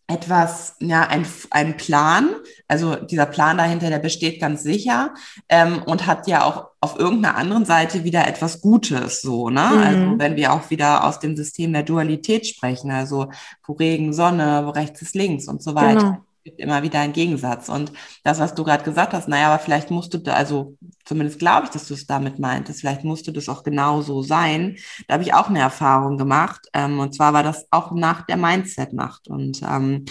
[0.10, 2.30] etwas, ja, ein, ein Plan,
[2.68, 5.14] also dieser Plan dahinter, der besteht ganz sicher
[5.48, 9.70] ähm, und hat ja auch auf irgendeiner anderen Seite wieder etwas Gutes, so, ne?
[9.72, 9.84] Mhm.
[9.84, 13.30] Also wenn wir auch wieder aus dem System der Dualität sprechen, also
[13.66, 16.00] wo Regen, Sonne, wo rechts ist links und so weiter.
[16.00, 17.70] Genau gibt immer wieder einen Gegensatz.
[17.70, 17.92] Und
[18.24, 21.70] das, was du gerade gesagt hast, naja, aber vielleicht musst du, also zumindest glaube ich,
[21.72, 24.78] dass du es damit meintest, vielleicht musst du das auch genau so sein.
[25.08, 26.68] Da habe ich auch eine Erfahrung gemacht.
[26.74, 29.28] Ähm, und zwar war das auch nach der Mindset-Nacht.
[29.28, 30.06] Und ähm,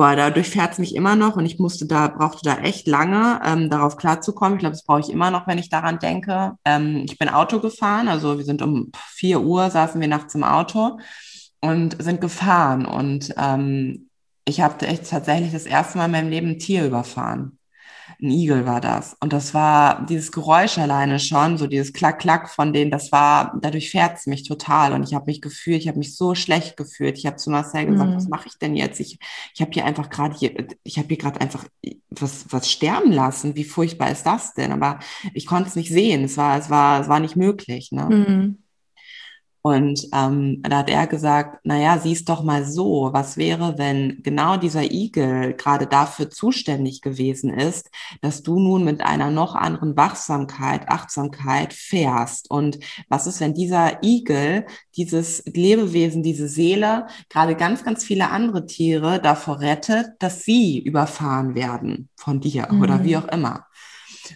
[0.00, 3.38] boah, da durchfährt es mich immer noch und ich musste da, brauchte da echt lange,
[3.44, 4.54] ähm, darauf klarzukommen.
[4.54, 6.52] Ich glaube, das brauche ich immer noch, wenn ich daran denke.
[6.64, 10.42] Ähm, ich bin Auto gefahren, also wir sind um vier Uhr, saßen wir nachts im
[10.42, 10.98] Auto
[11.60, 12.86] und sind gefahren.
[12.86, 14.09] Und ähm,
[14.50, 17.56] ich habe echt tatsächlich das erste Mal in meinem Leben ein Tier überfahren.
[18.20, 19.16] Ein Igel war das.
[19.20, 23.90] Und das war dieses Geräusch alleine schon, so dieses Klack-Klack von denen, das war, dadurch
[23.90, 24.92] fährt es mich total.
[24.92, 27.16] Und ich habe mich gefühlt, ich habe mich so schlecht gefühlt.
[27.16, 28.16] Ich habe zu Marcel gesagt, mhm.
[28.16, 29.00] was mache ich denn jetzt?
[29.00, 29.18] Ich,
[29.54, 31.64] ich habe hier einfach gerade hier, ich habe hier gerade einfach
[32.10, 33.56] was, was sterben lassen.
[33.56, 34.72] Wie furchtbar ist das denn?
[34.72, 34.98] Aber
[35.32, 36.24] ich konnte es nicht sehen.
[36.24, 37.90] Es war, es war, es war nicht möglich.
[37.92, 38.04] Ne?
[38.04, 38.58] Mhm.
[39.62, 44.56] Und ähm, da hat er gesagt, naja, sieh's doch mal so, was wäre, wenn genau
[44.56, 47.90] dieser Igel gerade dafür zuständig gewesen ist,
[48.22, 52.50] dass du nun mit einer noch anderen Wachsamkeit, Achtsamkeit fährst.
[52.50, 58.66] Und was ist, wenn dieser Igel, dieses Lebewesen, diese Seele, gerade ganz, ganz viele andere
[58.66, 62.80] Tiere davor rettet, dass sie überfahren werden von dir mhm.
[62.80, 63.66] oder wie auch immer.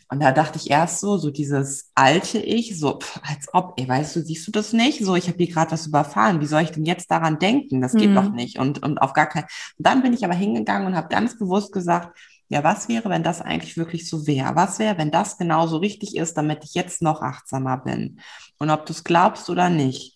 [0.09, 3.89] Und da dachte ich erst so, so dieses alte Ich, so pff, als ob, ey,
[3.89, 5.05] weißt du, siehst du das nicht?
[5.05, 6.41] So, ich habe hier gerade was überfahren.
[6.41, 7.81] Wie soll ich denn jetzt daran denken?
[7.81, 8.15] Das geht mhm.
[8.15, 8.59] doch nicht.
[8.59, 9.45] Und, und auf gar keinen.
[9.79, 12.17] Und dann bin ich aber hingegangen und habe ganz bewusst gesagt,
[12.49, 14.55] ja, was wäre, wenn das eigentlich wirklich so wäre?
[14.55, 18.21] Was wäre, wenn das genauso richtig ist, damit ich jetzt noch achtsamer bin?
[18.59, 20.15] Und ob du es glaubst oder nicht,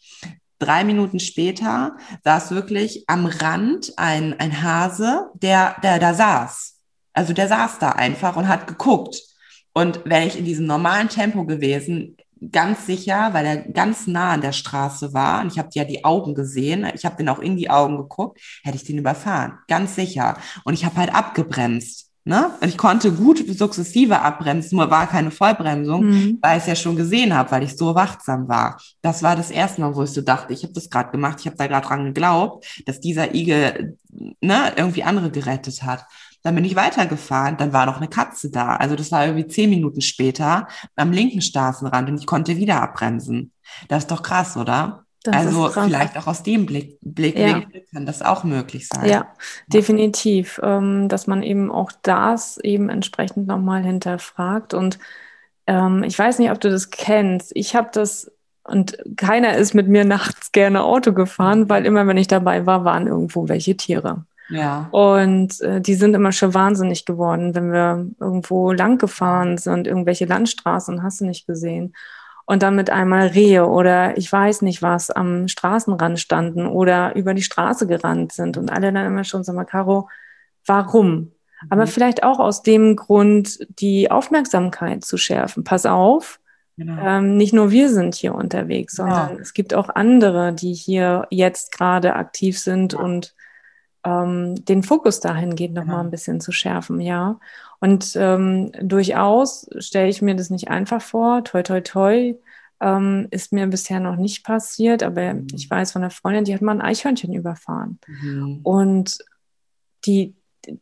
[0.58, 6.76] drei Minuten später saß wirklich am Rand ein, ein Hase, der, der da saß.
[7.12, 9.20] Also der saß da einfach und hat geguckt.
[9.78, 12.16] Und wäre ich in diesem normalen Tempo gewesen,
[12.50, 16.04] ganz sicher, weil er ganz nah an der Straße war und ich habe ja die
[16.04, 19.94] Augen gesehen, ich habe den auch in die Augen geguckt, hätte ich den überfahren, ganz
[19.94, 20.36] sicher.
[20.64, 22.06] Und ich habe halt abgebremst.
[22.24, 22.50] Ne?
[22.60, 26.38] Und ich konnte gut sukzessive abbremsen, nur war keine Vollbremsung, mhm.
[26.42, 28.80] weil ich es ja schon gesehen habe, weil ich so wachsam war.
[29.00, 31.46] Das war das erste Mal, wo ich so dachte, ich habe das gerade gemacht, ich
[31.46, 33.96] habe da gerade dran geglaubt, dass dieser Igel
[34.40, 36.04] ne, irgendwie andere gerettet hat.
[36.42, 38.76] Dann bin ich weitergefahren, dann war noch eine Katze da.
[38.76, 43.52] Also das war irgendwie zehn Minuten später am linken Straßenrand und ich konnte wieder abbremsen.
[43.88, 45.04] Das ist doch krass, oder?
[45.24, 47.86] Das also vielleicht auch aus dem Blick, Blickwinkel ja.
[47.92, 49.08] kann das auch möglich sein.
[49.08, 49.26] Ja,
[49.66, 54.74] definitiv, ähm, dass man eben auch das eben entsprechend nochmal hinterfragt.
[54.74, 54.98] Und
[55.66, 57.50] ähm, ich weiß nicht, ob du das kennst.
[57.54, 58.30] Ich habe das
[58.68, 62.84] und keiner ist mit mir nachts gerne Auto gefahren, weil immer, wenn ich dabei war,
[62.84, 64.26] waren irgendwo welche Tiere.
[64.48, 64.88] Ja.
[64.90, 70.24] Und äh, die sind immer schon wahnsinnig geworden, wenn wir irgendwo lang gefahren sind, irgendwelche
[70.24, 71.94] Landstraßen, hast du nicht gesehen.
[72.46, 77.34] Und dann mit einmal Rehe oder ich weiß nicht was am Straßenrand standen oder über
[77.34, 80.08] die Straße gerannt sind und alle dann immer schon, sag mal, Caro,
[80.64, 81.10] warum?
[81.10, 81.32] Mhm.
[81.68, 85.62] Aber vielleicht auch aus dem Grund, die Aufmerksamkeit zu schärfen.
[85.64, 86.40] Pass auf,
[86.78, 87.04] Genau.
[87.04, 89.40] Ähm, nicht nur wir sind hier unterwegs, sondern ja.
[89.40, 93.00] es gibt auch andere, die hier jetzt gerade aktiv sind ja.
[93.00, 93.34] und
[94.08, 95.96] ähm, den Fokus dahingehend noch genau.
[95.96, 97.38] mal ein bisschen zu schärfen, ja.
[97.80, 101.44] Und ähm, durchaus stelle ich mir das nicht einfach vor.
[101.44, 102.34] Toi, toi, toi.
[102.80, 105.48] Ähm, ist mir bisher noch nicht passiert, aber mhm.
[105.52, 107.98] ich weiß von einer Freundin, die hat mal ein Eichhörnchen überfahren.
[108.06, 108.60] Mhm.
[108.62, 109.18] Und
[110.04, 110.34] die,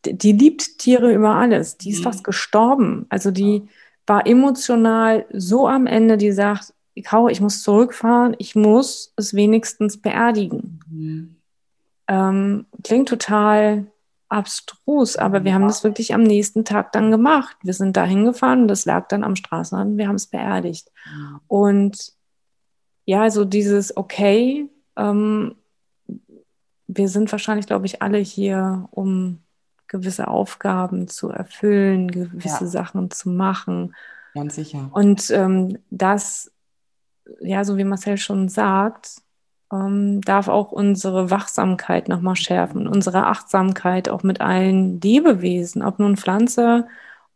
[0.04, 1.78] die, die, liebt Tiere über alles.
[1.78, 2.04] Die ist mhm.
[2.04, 3.06] fast gestorben.
[3.08, 3.62] Also die
[4.06, 10.00] war emotional so am Ende, die sagt, Kau, ich muss zurückfahren, ich muss es wenigstens
[10.00, 10.80] beerdigen.
[12.08, 13.86] Ähm, klingt total
[14.28, 17.56] abstrus, aber wir haben das wirklich am nächsten Tag dann gemacht.
[17.62, 20.90] Wir sind da hingefahren und das lag dann am Straßenrand, wir haben es beerdigt.
[21.46, 22.12] Und
[23.04, 25.54] ja, also dieses Okay, ähm,
[26.88, 29.40] wir sind wahrscheinlich, glaube ich, alle hier, um
[29.88, 32.70] gewisse Aufgaben zu erfüllen, gewisse ja.
[32.70, 33.94] Sachen zu machen.
[34.34, 34.90] Ganz sicher.
[34.92, 36.52] Und ähm, das,
[37.40, 39.22] ja, so wie Marcel schon sagt,
[39.72, 46.16] ähm, darf auch unsere Wachsamkeit nochmal schärfen, unsere Achtsamkeit auch mit allen Lebewesen, ob nun
[46.16, 46.86] Pflanze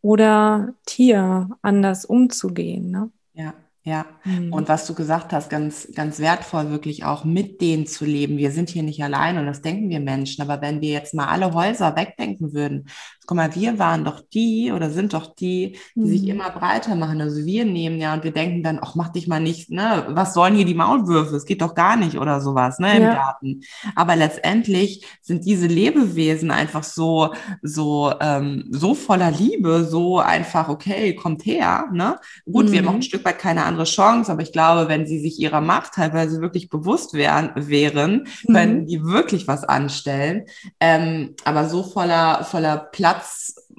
[0.01, 2.91] oder Tier, anders umzugehen.
[2.91, 3.11] Ne?
[3.33, 3.53] Ja.
[3.83, 4.53] Ja, mhm.
[4.53, 8.37] und was du gesagt hast, ganz, ganz wertvoll, wirklich auch mit denen zu leben.
[8.37, 10.43] Wir sind hier nicht allein und das denken wir Menschen.
[10.43, 12.85] Aber wenn wir jetzt mal alle Häuser wegdenken würden,
[13.25, 16.07] guck mal, wir waren doch die oder sind doch die, die mhm.
[16.07, 17.21] sich immer breiter machen.
[17.21, 20.33] Also wir nehmen ja und wir denken dann, ach, mach dich mal nicht, ne, was
[20.33, 21.35] sollen hier die Maulwürfe?
[21.35, 23.13] Es geht doch gar nicht oder sowas, ne, im ja.
[23.13, 23.61] Garten.
[23.95, 31.15] Aber letztendlich sind diese Lebewesen einfach so, so, ähm, so voller Liebe, so einfach, okay,
[31.15, 32.19] kommt her, ne?
[32.51, 32.71] Gut, mhm.
[32.71, 35.39] wir haben auch ein Stück weit keine andere Chance, aber ich glaube, wenn sie sich
[35.39, 38.53] ihrer Macht teilweise wirklich bewusst wären, wären mhm.
[38.53, 40.45] könnten die wirklich was anstellen.
[40.79, 43.10] Ähm, aber so voller, voller Platz,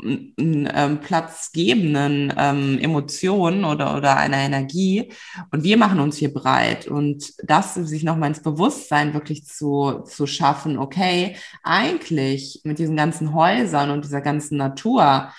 [0.02, 5.12] ähm, platzgebenden ähm, Emotionen oder, oder einer Energie.
[5.50, 6.88] Und wir machen uns hier breit.
[6.88, 13.34] Und das sich nochmal ins Bewusstsein wirklich zu, zu schaffen, okay, eigentlich mit diesen ganzen
[13.34, 15.32] Häusern und dieser ganzen Natur,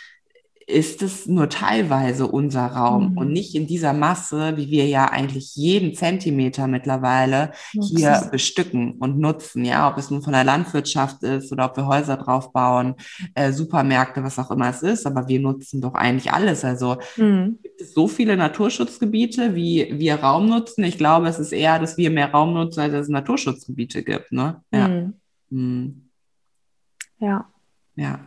[0.67, 3.17] ist es nur teilweise unser Raum mhm.
[3.17, 7.97] und nicht in dieser Masse, wie wir ja eigentlich jeden Zentimeter mittlerweile nutzen.
[7.97, 9.65] hier bestücken und nutzen.
[9.65, 12.95] Ja, ob es nun von der Landwirtschaft ist oder ob wir Häuser drauf bauen,
[13.35, 16.63] äh, Supermärkte, was auch immer es ist, aber wir nutzen doch eigentlich alles.
[16.63, 17.59] Also mhm.
[17.61, 20.83] gibt es so viele Naturschutzgebiete, wie wir Raum nutzen.
[20.83, 24.31] Ich glaube, es ist eher, dass wir mehr Raum nutzen, als es Naturschutzgebiete gibt.
[24.31, 24.61] Ne?
[24.71, 24.87] Ja.
[24.87, 25.13] Mhm.
[25.49, 25.99] mhm.
[27.19, 27.49] Ja.
[27.95, 28.19] Ja.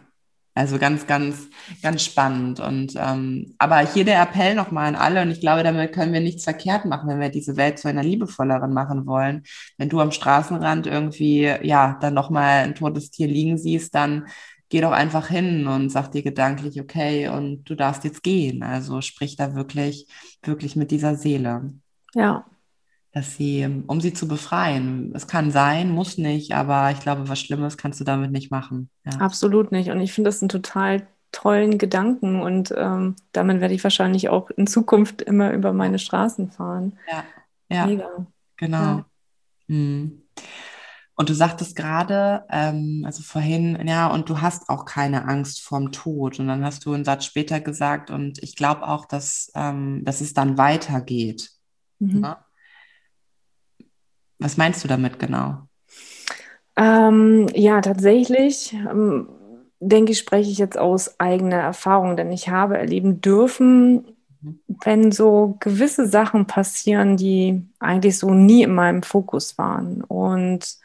[0.57, 1.49] Also ganz, ganz,
[1.83, 2.61] ganz spannend.
[2.61, 6.21] Und ähm, aber hier der Appell nochmal an alle, und ich glaube, damit können wir
[6.21, 9.43] nichts verkehrt machen, wenn wir diese Welt zu einer liebevolleren machen wollen.
[9.77, 14.29] Wenn du am Straßenrand irgendwie, ja, dann nochmal ein totes Tier liegen siehst, dann
[14.71, 18.63] geh doch einfach hin und sag dir gedanklich, okay, und du darfst jetzt gehen.
[18.63, 20.09] Also sprich da wirklich,
[20.43, 21.75] wirklich mit dieser Seele.
[22.15, 22.47] Ja,
[23.17, 25.11] dass sie, um sie zu befreien.
[25.15, 28.91] Es kann sein, muss nicht, aber ich glaube, was Schlimmes kannst du damit nicht machen.
[29.07, 29.21] Ja.
[29.21, 29.89] Absolut nicht.
[29.89, 34.51] Und ich finde das einen total tollen Gedanken und ähm, damit werde ich wahrscheinlich auch
[34.51, 36.99] in Zukunft immer über meine Straßen fahren.
[37.11, 37.25] Ja,
[37.71, 37.87] ja.
[37.87, 38.27] Mega.
[38.59, 38.77] Genau.
[38.77, 39.07] Ja.
[39.69, 40.23] Hm.
[41.15, 45.91] Und du sagtest gerade, ähm, also vorhin, ja, und du hast auch keine Angst vorm
[45.91, 46.39] Tod.
[46.39, 50.21] Und dann hast du einen Satz später gesagt, und ich glaube auch, dass, ähm, dass
[50.21, 51.53] es dann weitergeht.
[51.99, 52.23] Mhm.
[52.23, 52.46] Ja?
[54.39, 55.59] Was meinst du damit genau?
[56.77, 59.29] Ähm, ja, tatsächlich ähm,
[59.81, 64.05] denke ich, spreche ich jetzt aus eigener Erfahrung, denn ich habe erleben dürfen,
[64.43, 64.61] mhm.
[64.85, 70.03] wenn so gewisse Sachen passieren, die eigentlich so nie in meinem Fokus waren.
[70.03, 70.77] Und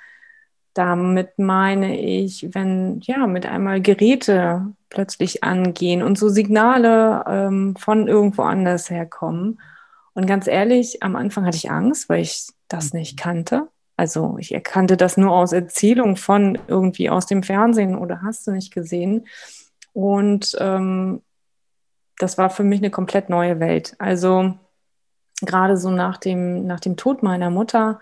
[0.73, 8.07] damit meine ich, wenn ja mit einmal Geräte plötzlich angehen und so Signale ähm, von
[8.07, 9.59] irgendwo anders herkommen.
[10.13, 13.21] Und ganz ehrlich, am Anfang hatte ich Angst, weil ich das nicht mhm.
[13.21, 13.67] kannte.
[13.97, 18.51] Also ich erkannte das nur aus Erzählung von irgendwie aus dem Fernsehen oder hast du
[18.51, 19.27] nicht gesehen.
[19.93, 21.21] Und ähm,
[22.17, 23.95] das war für mich eine komplett neue Welt.
[23.99, 24.53] Also
[25.41, 27.99] gerade so nach dem, nach dem Tod meiner Mutter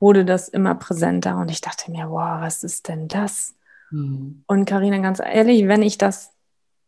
[0.00, 3.54] wurde das immer präsenter und ich dachte mir, wow, was ist denn das?
[3.90, 4.44] Mhm.
[4.46, 6.32] Und Karina, ganz ehrlich, wenn ich das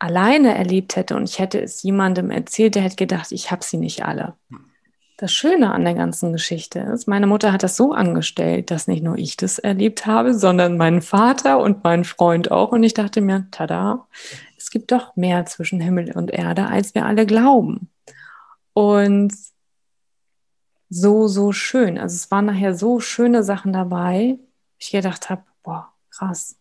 [0.01, 3.77] alleine erlebt hätte und ich hätte es jemandem erzählt, der hätte gedacht, ich habe sie
[3.77, 4.35] nicht alle.
[5.19, 9.03] Das Schöne an der ganzen Geschichte ist, meine Mutter hat das so angestellt, dass nicht
[9.03, 12.73] nur ich das erlebt habe, sondern mein Vater und mein Freund auch.
[12.73, 14.07] Und ich dachte mir, tada,
[14.57, 17.91] es gibt doch mehr zwischen Himmel und Erde, als wir alle glauben.
[18.73, 19.35] Und
[20.89, 21.99] so, so schön.
[21.99, 24.39] Also es waren nachher so schöne Sachen dabei,
[24.79, 26.57] ich gedacht habe, boah, krass.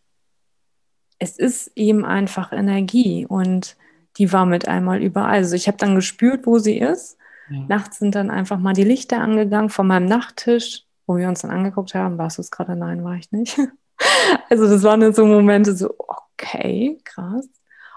[1.20, 3.76] Es ist eben einfach Energie und
[4.18, 5.36] die war mit einmal überall.
[5.36, 7.16] Also ich habe dann gespürt, wo sie ist
[7.50, 7.64] ja.
[7.68, 11.50] Nachts sind dann einfach mal die Lichter angegangen von meinem Nachttisch, wo wir uns dann
[11.50, 12.16] angeguckt haben.
[12.16, 12.76] Warst du es gerade?
[12.76, 13.58] Nein, war ich nicht.
[14.50, 17.48] also das waren dann so Momente, so, okay, krass.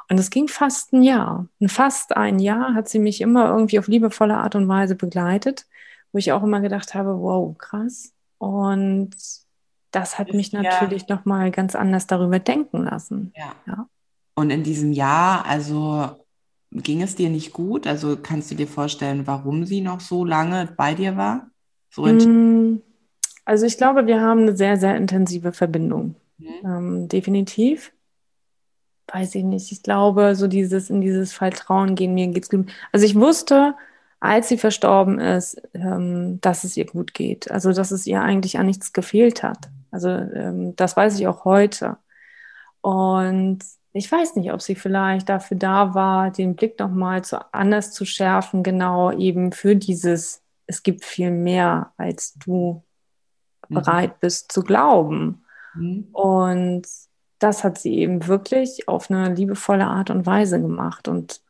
[0.10, 1.48] Und es ging fast ein Jahr.
[1.60, 5.66] Und fast ein Jahr hat sie mich immer irgendwie auf liebevolle Art und Weise begleitet,
[6.12, 8.12] wo ich auch immer gedacht habe, wow, krass.
[8.40, 9.12] Und
[9.94, 11.16] das hat mich natürlich ja.
[11.16, 13.32] nochmal ganz anders darüber denken lassen.
[13.38, 13.54] Ja.
[13.68, 13.88] ja.
[14.36, 16.10] Und in diesem Jahr, also
[16.72, 17.86] ging es dir nicht gut?
[17.86, 21.48] Also kannst du dir vorstellen, warum sie noch so lange bei dir war?
[21.92, 22.82] So mm,
[23.46, 26.16] also ich glaube, wir haben eine sehr, sehr intensive Verbindung.
[26.40, 26.48] Mhm.
[26.66, 27.94] Ähm, definitiv.
[29.12, 29.72] Weiß ich nicht.
[29.72, 32.72] Ich glaube, so dieses in dieses Vertrauen gehen, mir geht's gut.
[32.92, 33.76] Also ich wusste,
[34.20, 37.52] als sie verstorben ist, ähm, dass es ihr gut geht.
[37.52, 39.70] Also dass es ihr eigentlich an nichts gefehlt hat.
[39.94, 41.98] Also ähm, das weiß ich auch heute.
[42.82, 43.60] Und
[43.94, 48.06] ich weiß nicht, ob sie vielleicht dafür da war, den Blick nochmal zu, anders zu
[48.06, 52.84] schärfen, genau eben für dieses, es gibt viel mehr, als du
[53.70, 53.76] mhm.
[53.76, 55.46] bereit bist zu glauben.
[55.76, 56.08] Mhm.
[56.12, 56.88] Und
[57.38, 61.42] das hat sie eben wirklich auf eine liebevolle Art und Weise gemacht und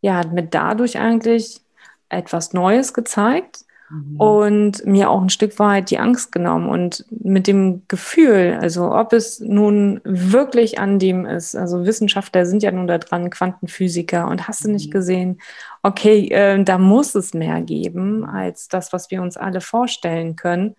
[0.00, 1.60] ja, hat mir dadurch eigentlich
[2.08, 4.16] etwas Neues gezeigt, Mhm.
[4.16, 9.12] Und mir auch ein Stück weit die Angst genommen und mit dem Gefühl, also ob
[9.12, 14.48] es nun wirklich an dem ist, also Wissenschaftler sind ja nun da dran, Quantenphysiker und
[14.48, 14.92] hast du nicht mhm.
[14.92, 15.40] gesehen,
[15.82, 20.74] okay, äh, da muss es mehr geben als das, was wir uns alle vorstellen können.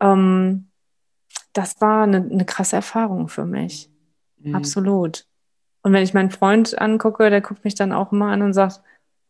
[0.00, 0.68] Ähm,
[1.52, 3.90] das war eine, eine, krasse Erfahrung für mich.
[4.38, 4.54] Mhm.
[4.54, 5.26] Absolut.
[5.82, 8.80] Und wenn ich meinen Freund angucke, der guckt mich dann auch immer an und sagt,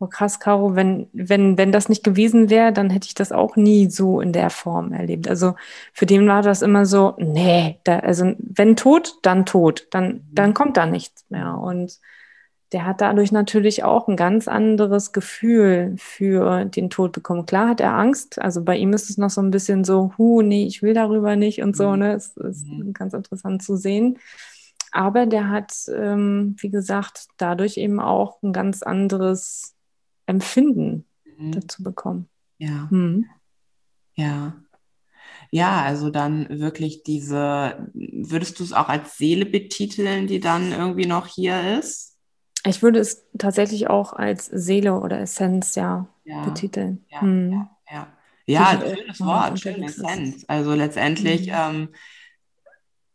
[0.01, 3.57] Oh, krass, Caro, wenn, wenn, wenn das nicht gewesen wäre, dann hätte ich das auch
[3.57, 5.27] nie so in der Form erlebt.
[5.27, 5.55] Also
[5.93, 10.55] für den war das immer so, nee, da, also wenn tot, dann tot, dann, dann
[10.55, 11.59] kommt da nichts mehr.
[11.59, 11.99] Und
[12.73, 17.47] der hat dadurch natürlich auch ein ganz anderes Gefühl für den Tod bekommen.
[17.47, 20.43] Klar hat er Angst, also bei ihm ist es noch so ein bisschen so, hu,
[20.43, 21.99] nee, ich will darüber nicht und so, mhm.
[21.99, 22.13] ne?
[22.13, 22.93] Es ist mhm.
[22.93, 24.19] ganz interessant zu sehen.
[24.93, 29.75] Aber der hat, ähm, wie gesagt, dadurch eben auch ein ganz anderes
[30.29, 31.07] Empfinden
[31.39, 31.53] mhm.
[31.53, 32.29] dazu bekommen.
[32.59, 32.89] Ja.
[32.91, 33.27] Mhm.
[34.15, 34.55] Ja.
[35.51, 41.07] Ja, also dann wirklich diese, würdest du es auch als Seele betiteln, die dann irgendwie
[41.07, 42.17] noch hier ist?
[42.67, 46.45] Ich würde es tatsächlich auch als Seele oder Essenz ja, ja.
[46.45, 47.05] betiteln.
[47.09, 47.53] Ja, hm.
[47.53, 48.07] ja, ja.
[48.47, 50.45] ja schönes Wort, schöne Essenz.
[50.49, 51.55] Also letztendlich mhm.
[51.55, 51.89] ähm,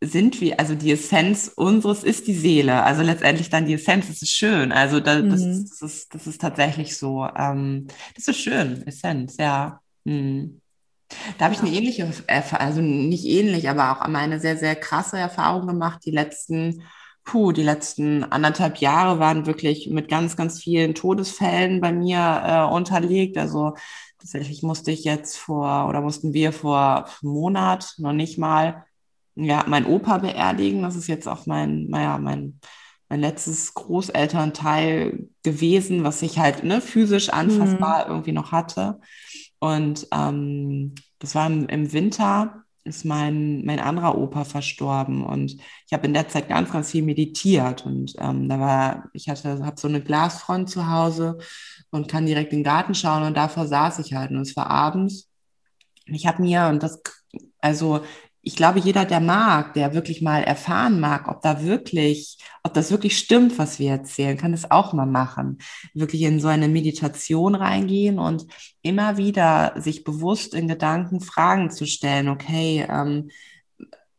[0.00, 2.82] sind wir, also die Essenz unseres ist die Seele.
[2.82, 4.72] Also letztendlich dann die Essenz, das ist schön.
[4.72, 5.50] Also da, das, mhm.
[5.50, 7.26] ist, das, ist, das ist tatsächlich so.
[7.36, 9.80] Ähm, das ist schön, Essenz, ja.
[10.04, 10.60] Mhm.
[11.38, 12.10] Da habe ich eine ähnliche,
[12.58, 16.00] also nicht ähnlich, aber auch eine sehr, sehr krasse Erfahrung gemacht.
[16.04, 16.82] Die letzten,
[17.24, 22.74] puh, die letzten anderthalb Jahre waren wirklich mit ganz, ganz vielen Todesfällen bei mir äh,
[22.74, 23.38] unterlegt.
[23.38, 23.74] Also
[24.18, 28.84] tatsächlich musste ich jetzt vor, oder mussten wir vor einem Monat noch nicht mal
[29.36, 30.82] ja, mein Opa beerdigen.
[30.82, 32.60] Das ist jetzt auch mein, naja, mein,
[33.08, 38.10] mein letztes Großelternteil gewesen, was ich halt ne, physisch anfassbar mhm.
[38.12, 39.00] irgendwie noch hatte.
[39.58, 45.24] Und ähm, das war im, im, Winter, ist mein, mein anderer Opa verstorben.
[45.24, 45.54] Und
[45.86, 47.86] ich habe in der Zeit ganz, ganz viel meditiert.
[47.86, 51.38] Und ähm, da war, ich hatte, habe so eine Glasfront zu Hause
[51.90, 53.22] und kann direkt in den Garten schauen.
[53.22, 54.30] Und davor saß ich halt.
[54.30, 55.30] Und es war abends.
[56.06, 57.00] Und ich habe mir, und das
[57.60, 58.04] Also
[58.44, 62.90] ich glaube, jeder, der mag, der wirklich mal erfahren mag, ob da wirklich, ob das
[62.90, 65.58] wirklich stimmt, was wir erzählen, kann das auch mal machen.
[65.94, 68.46] Wirklich in so eine Meditation reingehen und
[68.82, 72.28] immer wieder sich bewusst in Gedanken Fragen zu stellen.
[72.28, 73.30] Okay, ähm,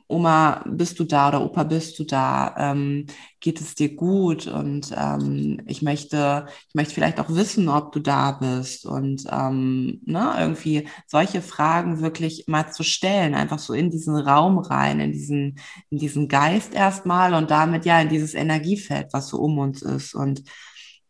[0.08, 2.54] Oma, bist du da oder Opa, bist du da?
[2.58, 3.08] Ähm,
[3.40, 4.46] geht es dir gut?
[4.46, 8.86] Und ähm, ich möchte, ich möchte vielleicht auch wissen, ob du da bist.
[8.86, 14.60] Und ähm, ne, irgendwie solche Fragen wirklich mal zu stellen, einfach so in diesen Raum
[14.60, 15.58] rein, in diesen,
[15.90, 20.14] in diesen Geist erstmal und damit ja in dieses Energiefeld, was so um uns ist.
[20.14, 20.44] Und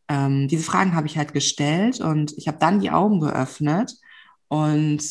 [0.07, 3.93] ähm, diese Fragen habe ich halt gestellt und ich habe dann die Augen geöffnet
[4.47, 5.03] und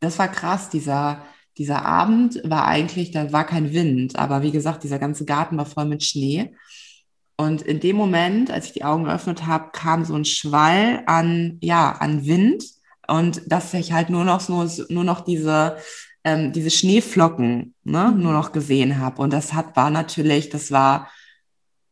[0.00, 1.22] das war krass, dieser
[1.60, 5.66] dieser Abend war eigentlich, da war kein Wind, aber wie gesagt, dieser ganze Garten war
[5.66, 6.54] voll mit Schnee.
[7.36, 11.58] Und in dem Moment, als ich die Augen geöffnet habe, kam so ein Schwall an,
[11.60, 12.64] ja, an Wind
[13.08, 15.76] und dass ich halt nur noch, nur, nur noch diese,
[16.24, 19.20] ähm, diese Schneeflocken ne, nur noch gesehen habe.
[19.20, 21.10] Und das hat, war natürlich, das war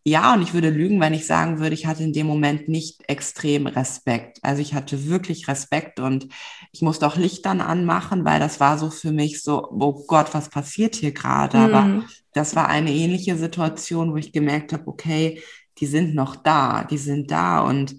[0.09, 3.03] ja, und ich würde lügen, wenn ich sagen würde, ich hatte in dem Moment nicht
[3.09, 4.39] extrem Respekt.
[4.43, 6.29] Also ich hatte wirklich Respekt und
[6.73, 10.35] ich musste auch Licht dann anmachen, weil das war so für mich so, oh Gott,
[10.35, 11.59] was passiert hier gerade?
[11.59, 11.65] Mhm.
[11.65, 15.43] Aber das war eine ähnliche Situation, wo ich gemerkt habe, okay,
[15.79, 17.97] die sind noch da, die sind da und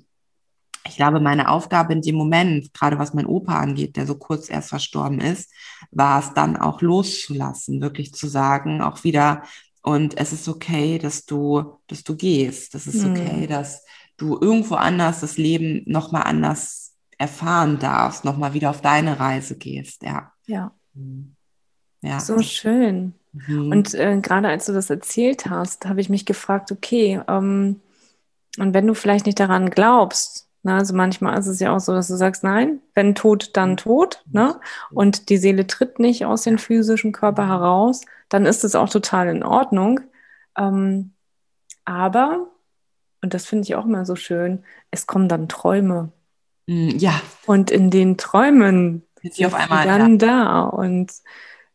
[0.88, 4.49] ich glaube, meine Aufgabe in dem Moment, gerade was mein Opa angeht, der so kurz
[4.49, 5.51] erst verstorben ist,
[5.91, 9.43] war es dann auch loszulassen, wirklich zu sagen, auch wieder
[9.82, 12.74] und es ist okay, dass du, dass du gehst.
[12.76, 13.48] Das ist okay, mhm.
[13.48, 13.86] dass
[14.18, 20.04] du irgendwo anders das Leben nochmal anders erfahren darfst, nochmal wieder auf deine Reise gehst.
[20.04, 20.32] Ja.
[20.48, 20.74] Ja.
[20.94, 21.36] Mhm.
[22.02, 22.20] ja.
[22.20, 23.14] So schön.
[23.32, 23.72] Mhm.
[23.72, 27.82] Und äh, gerade als du das erzählt hast, habe ich mich gefragt, okay, ähm,
[28.58, 31.94] und wenn du vielleicht nicht daran glaubst, ne, also manchmal ist es ja auch so,
[31.94, 33.78] dass du sagst, nein, wenn tot, dann mhm.
[33.78, 34.60] tot, ne?
[34.92, 39.28] Und die Seele tritt nicht aus dem physischen Körper heraus, dann ist es auch total
[39.28, 40.00] in Ordnung.
[40.58, 41.14] Ähm,
[41.86, 42.48] aber,
[43.22, 46.12] und das finde ich auch immer so schön, es kommen dann Träume.
[46.68, 47.20] Mm, ja.
[47.46, 50.18] Und in den Träumen sind sie auf einmal dann ja.
[50.18, 50.62] da.
[50.62, 51.12] Und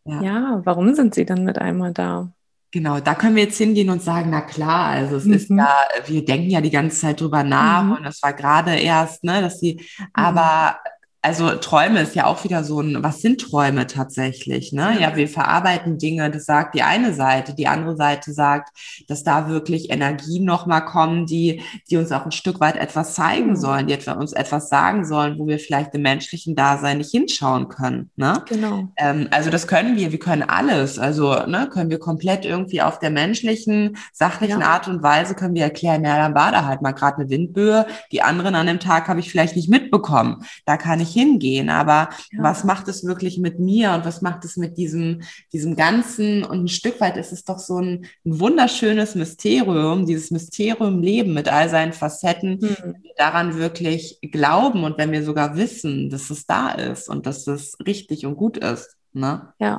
[0.05, 0.23] ja.
[0.23, 2.33] ja, warum sind sie dann mit einmal da?
[2.71, 5.33] Genau, da können wir jetzt hingehen und sagen, na klar, also es mhm.
[5.35, 5.77] ist ja,
[6.07, 7.93] wir denken ja die ganze Zeit drüber nach mhm.
[7.93, 10.07] und das war gerade erst, ne, dass sie, mhm.
[10.13, 10.79] aber
[11.25, 14.73] also Träume ist ja auch wieder so ein, was sind Träume tatsächlich?
[14.73, 14.99] Ne?
[15.01, 18.77] Ja, wir verarbeiten Dinge, das sagt die eine Seite, die andere Seite sagt,
[19.09, 23.51] dass da wirklich Energien nochmal kommen, die, die uns auch ein Stück weit etwas zeigen
[23.51, 23.57] mhm.
[23.57, 28.11] sollen, die uns etwas sagen sollen, wo wir vielleicht im menschlichen Dasein nicht hinschauen können.
[28.17, 28.43] Ne?
[28.47, 28.89] Genau.
[28.99, 30.99] Ähm, also das können wir, wir können alles.
[30.99, 34.67] Also ne, können wir komplett irgendwie auf der menschlichen, sachlichen ja.
[34.67, 37.87] Art und Weise können wir erklären, ja, dann war da halt mal gerade eine Windböe,
[38.13, 40.45] die anderen an dem Tag habe ich vielleicht nicht mitbekommen.
[40.67, 42.43] Da kann ich hingehen, aber ja.
[42.43, 46.45] was macht es wirklich mit mir und was macht es mit diesem, diesem Ganzen?
[46.45, 51.33] Und ein Stück weit ist es doch so ein, ein wunderschönes Mysterium, dieses Mysterium Leben
[51.33, 52.77] mit all seinen Facetten, mhm.
[52.83, 57.27] wenn wir daran wirklich glauben und wenn wir sogar wissen, dass es da ist und
[57.27, 58.97] dass es richtig und gut ist.
[59.13, 59.53] Ne?
[59.59, 59.79] Ja.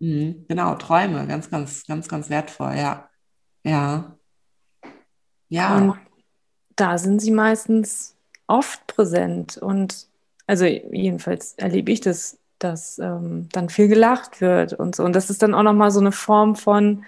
[0.00, 0.46] Mhm.
[0.48, 3.08] Genau, Träume, ganz, ganz, ganz, ganz wertvoll, ja.
[3.64, 4.16] Ja.
[5.48, 5.76] Ja.
[5.76, 5.98] Und
[6.76, 8.16] da sind sie meistens
[8.46, 10.08] oft präsent und
[10.46, 15.04] also jedenfalls erlebe ich das, dass ähm, dann viel gelacht wird und so.
[15.04, 17.04] Und das ist dann auch nochmal so eine Form von,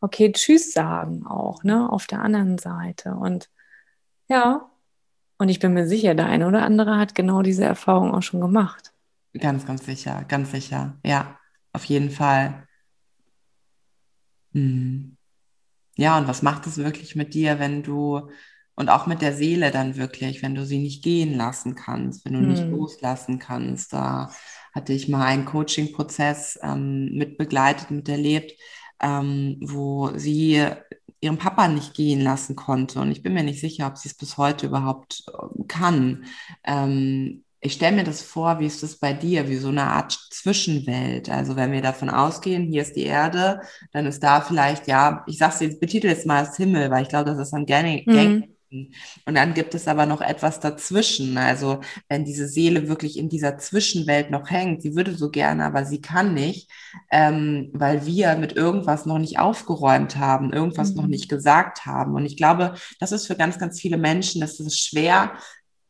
[0.00, 3.14] okay, Tschüss sagen auch, ne, auf der anderen Seite.
[3.14, 3.50] Und
[4.28, 4.70] ja,
[5.38, 8.40] und ich bin mir sicher, der eine oder andere hat genau diese Erfahrung auch schon
[8.40, 8.92] gemacht.
[9.38, 10.98] Ganz, ganz sicher, ganz sicher.
[11.04, 11.38] Ja,
[11.72, 12.66] auf jeden Fall.
[14.52, 15.16] Hm.
[15.96, 18.30] Ja, und was macht es wirklich mit dir, wenn du
[18.74, 22.32] und auch mit der Seele dann wirklich, wenn du sie nicht gehen lassen kannst, wenn
[22.34, 22.48] du hm.
[22.48, 23.92] nicht loslassen kannst.
[23.92, 24.30] Da
[24.74, 28.52] hatte ich mal einen Coaching-Prozess ähm, mit begleitet, miterlebt,
[29.00, 30.64] ähm, wo sie
[31.20, 33.00] ihren Papa nicht gehen lassen konnte.
[33.00, 36.24] Und ich bin mir nicht sicher, ob sie es bis heute überhaupt äh, kann.
[36.64, 40.12] Ähm, ich stelle mir das vor, wie ist das bei dir, wie so eine Art
[40.30, 41.30] Zwischenwelt.
[41.30, 43.60] Also wenn wir davon ausgehen, hier ist die Erde,
[43.92, 47.08] dann ist da vielleicht, ja, ich sag's jetzt, betitel jetzt mal als Himmel, weil ich
[47.08, 48.56] glaube, das ist ein gängig, mhm.
[49.26, 51.36] Und dann gibt es aber noch etwas dazwischen.
[51.36, 55.84] Also wenn diese Seele wirklich in dieser Zwischenwelt noch hängt, sie würde so gerne, aber
[55.84, 56.70] sie kann nicht,
[57.10, 60.96] ähm, weil wir mit irgendwas noch nicht aufgeräumt haben, irgendwas mhm.
[60.96, 62.14] noch nicht gesagt haben.
[62.14, 65.32] Und ich glaube, das ist für ganz, ganz viele Menschen, das ist schwer,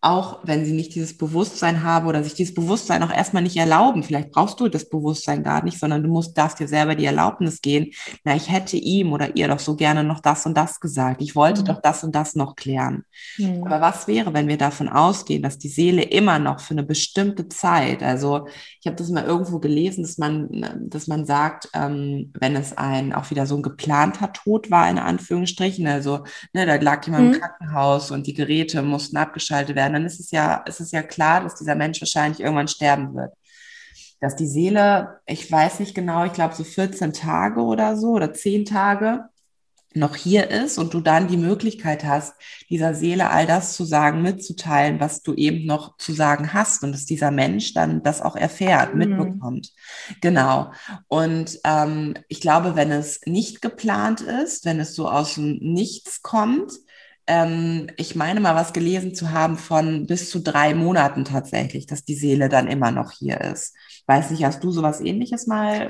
[0.04, 4.02] auch wenn sie nicht dieses Bewusstsein haben oder sich dieses Bewusstsein auch erstmal nicht erlauben.
[4.02, 7.62] Vielleicht brauchst du das Bewusstsein gar nicht, sondern du musst, darfst dir selber die Erlaubnis
[7.62, 7.92] gehen.
[8.24, 11.22] Na, ich hätte ihm oder ihr doch so gerne noch das und das gesagt.
[11.22, 11.66] Ich wollte mhm.
[11.66, 13.04] doch das und das noch klären.
[13.38, 13.62] Mhm.
[13.64, 17.48] Aber was wäre, wenn wir davon ausgehen, dass die Seele immer noch für eine bestimmte
[17.48, 18.48] Zeit, also
[18.80, 23.12] ich habe das mal irgendwo gelesen, dass man, dass man sagt, ähm, wenn es ein
[23.12, 27.34] auch wieder so ein geplanter Tod war, in Anführungsstrichen, also ne, da lag jemand mhm.
[27.34, 31.02] im Krankenhaus und die Geräte mussten abgeschaltet werden, dann ist es ja, ist es ja
[31.02, 33.32] klar, dass dieser Mensch wahrscheinlich irgendwann sterben wird.
[34.20, 38.32] Dass die Seele, ich weiß nicht genau, ich glaube so 14 Tage oder so oder
[38.32, 39.24] 10 Tage
[39.94, 42.34] noch hier ist und du dann die Möglichkeit hast,
[42.70, 46.92] dieser Seele all das zu sagen, mitzuteilen, was du eben noch zu sagen hast und
[46.92, 48.98] dass dieser Mensch dann das auch erfährt, mhm.
[48.98, 49.72] mitbekommt.
[50.20, 50.72] Genau.
[51.08, 56.22] Und ähm, ich glaube, wenn es nicht geplant ist, wenn es so aus dem Nichts
[56.22, 56.72] kommt,
[57.32, 62.04] ähm, ich meine mal was gelesen zu haben von bis zu drei Monaten tatsächlich, dass
[62.04, 63.74] die Seele dann immer noch hier ist.
[64.06, 65.88] Weiß nicht, hast du sowas ähnliches mal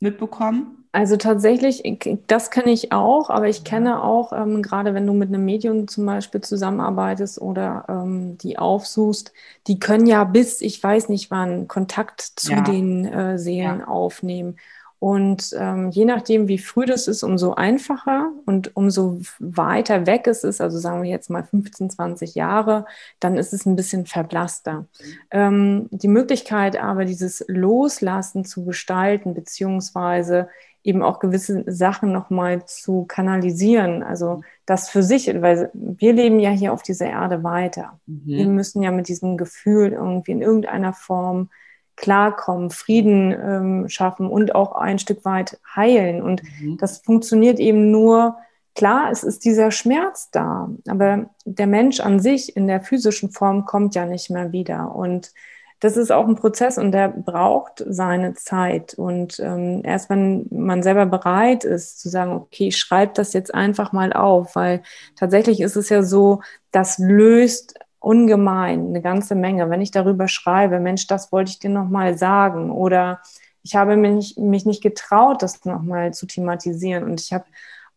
[0.00, 0.84] mitbekommen?
[0.90, 1.82] Also tatsächlich,
[2.26, 5.86] das kenne ich auch, aber ich kenne auch, ähm, gerade wenn du mit einem Medium
[5.86, 9.32] zum Beispiel zusammenarbeitest oder ähm, die aufsuchst,
[9.66, 12.62] die können ja bis, ich weiß nicht wann, Kontakt zu ja.
[12.62, 13.86] den äh, Seelen ja.
[13.86, 14.56] aufnehmen.
[15.00, 20.42] Und ähm, je nachdem, wie früh das ist, umso einfacher und umso weiter weg es
[20.42, 22.84] ist, also sagen wir jetzt mal 15, 20 Jahre,
[23.20, 24.86] dann ist es ein bisschen verblasster.
[25.30, 30.48] Ähm, die Möglichkeit aber, dieses Loslassen zu gestalten, beziehungsweise
[30.82, 36.50] eben auch gewisse Sachen nochmal zu kanalisieren, also das für sich, weil wir leben ja
[36.50, 38.00] hier auf dieser Erde weiter.
[38.06, 38.22] Mhm.
[38.24, 41.50] Wir müssen ja mit diesem Gefühl irgendwie in irgendeiner Form
[41.98, 46.22] klarkommen, Frieden ähm, schaffen und auch ein Stück weit heilen.
[46.22, 46.78] Und mhm.
[46.78, 48.36] das funktioniert eben nur,
[48.74, 53.64] klar, es ist dieser Schmerz da, aber der Mensch an sich in der physischen Form
[53.64, 54.94] kommt ja nicht mehr wieder.
[54.94, 55.32] Und
[55.80, 58.94] das ist auch ein Prozess und der braucht seine Zeit.
[58.94, 63.54] Und ähm, erst wenn man selber bereit ist zu sagen, okay, ich schreibe das jetzt
[63.54, 64.82] einfach mal auf, weil
[65.16, 66.40] tatsächlich ist es ja so,
[66.70, 67.74] das löst
[68.08, 69.68] ungemein, eine ganze Menge.
[69.68, 73.20] Wenn ich darüber schreibe, Mensch, das wollte ich dir nochmal sagen oder
[73.62, 77.04] ich habe mich, mich nicht getraut, das nochmal zu thematisieren.
[77.04, 77.44] Und ich habe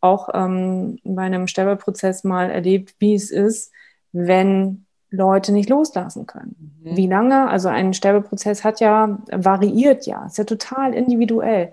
[0.01, 3.71] auch ähm, bei einem Sterbeprozess mal erlebt, wie es ist,
[4.11, 6.77] wenn Leute nicht loslassen können.
[6.83, 6.97] Mhm.
[6.97, 7.47] Wie lange?
[7.47, 11.71] Also ein Sterbeprozess hat ja, variiert ja, ist ja total individuell.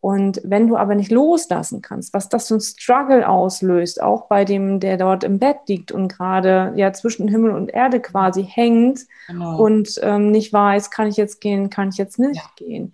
[0.00, 4.44] Und wenn du aber nicht loslassen kannst, was das für ein Struggle auslöst, auch bei
[4.44, 9.00] dem, der dort im Bett liegt und gerade ja zwischen Himmel und Erde quasi hängt
[9.26, 9.60] genau.
[9.60, 12.50] und ähm, nicht weiß, kann ich jetzt gehen, kann ich jetzt nicht ja.
[12.56, 12.92] gehen.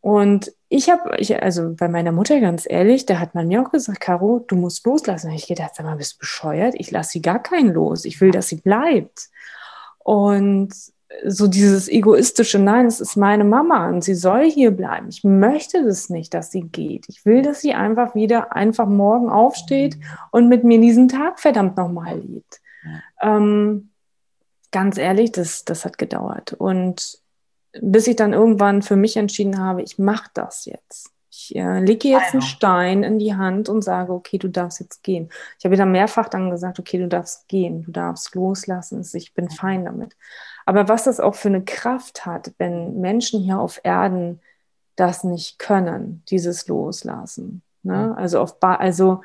[0.00, 3.70] Und ich habe, ich, also bei meiner Mutter ganz ehrlich, da hat man mir auch
[3.70, 5.30] gesagt, Caro, du musst loslassen.
[5.30, 6.74] Und ich gedacht, sag mal, bist du bescheuert?
[6.78, 8.04] Ich lasse sie gar keinen los.
[8.04, 9.28] Ich will, dass sie bleibt.
[9.98, 10.72] Und
[11.24, 15.08] so dieses egoistische, nein, es ist meine Mama und sie soll hier bleiben.
[15.08, 17.06] Ich möchte das nicht, dass sie geht.
[17.08, 19.96] Ich will, dass sie einfach wieder einfach morgen aufsteht
[20.30, 22.60] und mit mir diesen Tag verdammt nochmal lebt.
[23.22, 23.90] Ähm,
[24.70, 26.52] ganz ehrlich, das, das hat gedauert.
[26.52, 27.18] Und
[27.80, 31.10] bis ich dann irgendwann für mich entschieden habe, ich mache das jetzt.
[31.30, 35.02] Ich äh, lege jetzt einen Stein in die Hand und sage, okay, du darfst jetzt
[35.02, 35.30] gehen.
[35.58, 39.48] Ich habe dann mehrfach dann gesagt, okay, du darfst gehen, du darfst loslassen, ich bin
[39.48, 40.16] fein damit.
[40.68, 44.38] Aber was das auch für eine Kraft hat, wenn Menschen hier auf Erden
[44.96, 47.62] das nicht können, dieses Loslassen.
[47.82, 48.14] Ne?
[48.18, 49.22] Also, auf ba also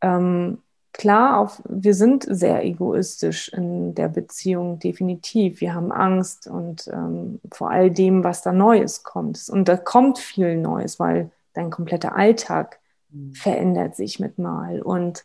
[0.00, 0.58] ähm,
[0.92, 5.60] klar, auf, wir sind sehr egoistisch in der Beziehung, definitiv.
[5.60, 9.48] Wir haben Angst und ähm, vor all dem, was da Neues kommt.
[9.50, 13.34] Und da kommt viel Neues, weil dein kompletter Alltag mhm.
[13.34, 14.82] verändert sich mit Mal.
[14.82, 15.24] Und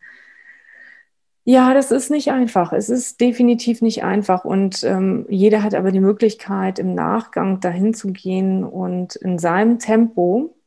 [1.50, 2.74] ja, das ist nicht einfach.
[2.74, 4.44] Es ist definitiv nicht einfach.
[4.44, 9.80] Und ähm, jeder hat aber die Möglichkeit, im Nachgang dahin zu gehen und in seinem
[9.80, 10.58] Tempo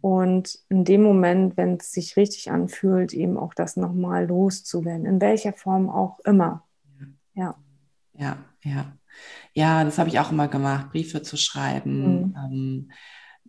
[0.00, 5.20] und in dem Moment, wenn es sich richtig anfühlt, eben auch das nochmal loszuwerden, in
[5.20, 6.64] welcher Form auch immer.
[7.34, 7.56] Ja.
[8.14, 8.96] Ja, ja.
[9.52, 12.00] Ja, das habe ich auch immer gemacht, Briefe zu schreiben.
[12.00, 12.36] Mhm.
[12.38, 12.90] Ähm,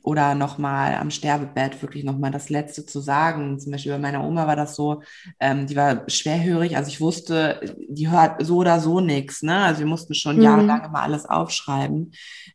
[0.06, 3.60] oder nochmal am Sterbebett wirklich nochmal das Letzte zu sagen.
[3.60, 5.01] Zum Beispiel bei meiner Oma war das so,
[5.39, 9.64] ähm, die war schwerhörig, also ich wusste, die hört so oder so nichts, ne?
[9.64, 10.43] Also wir mussten schon mhm.
[10.43, 12.12] jahrelang immer alles aufschreiben.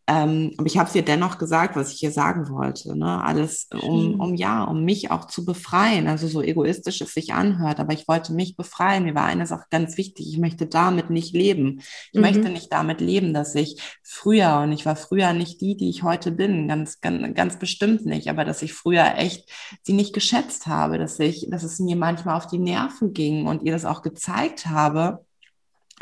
[0.07, 3.23] Ähm, aber ich habe es ihr dennoch gesagt, was ich ihr sagen wollte, ne?
[3.25, 6.07] Alles, um, um ja, um mich auch zu befreien.
[6.07, 9.05] Also so egoistisch es sich anhört, aber ich wollte mich befreien.
[9.05, 11.81] Mir war eine Sache ganz wichtig, ich möchte damit nicht leben.
[12.13, 12.21] Ich mhm.
[12.21, 16.05] möchte nicht damit leben, dass ich früher, und ich war früher nicht die, die ich
[16.05, 19.49] heute bin, ganz, ganz ganz bestimmt nicht, aber dass ich früher echt
[19.81, 23.63] sie nicht geschätzt habe, dass ich, dass es mir manchmal auf die Nerven ging und
[23.63, 25.25] ihr das auch gezeigt habe,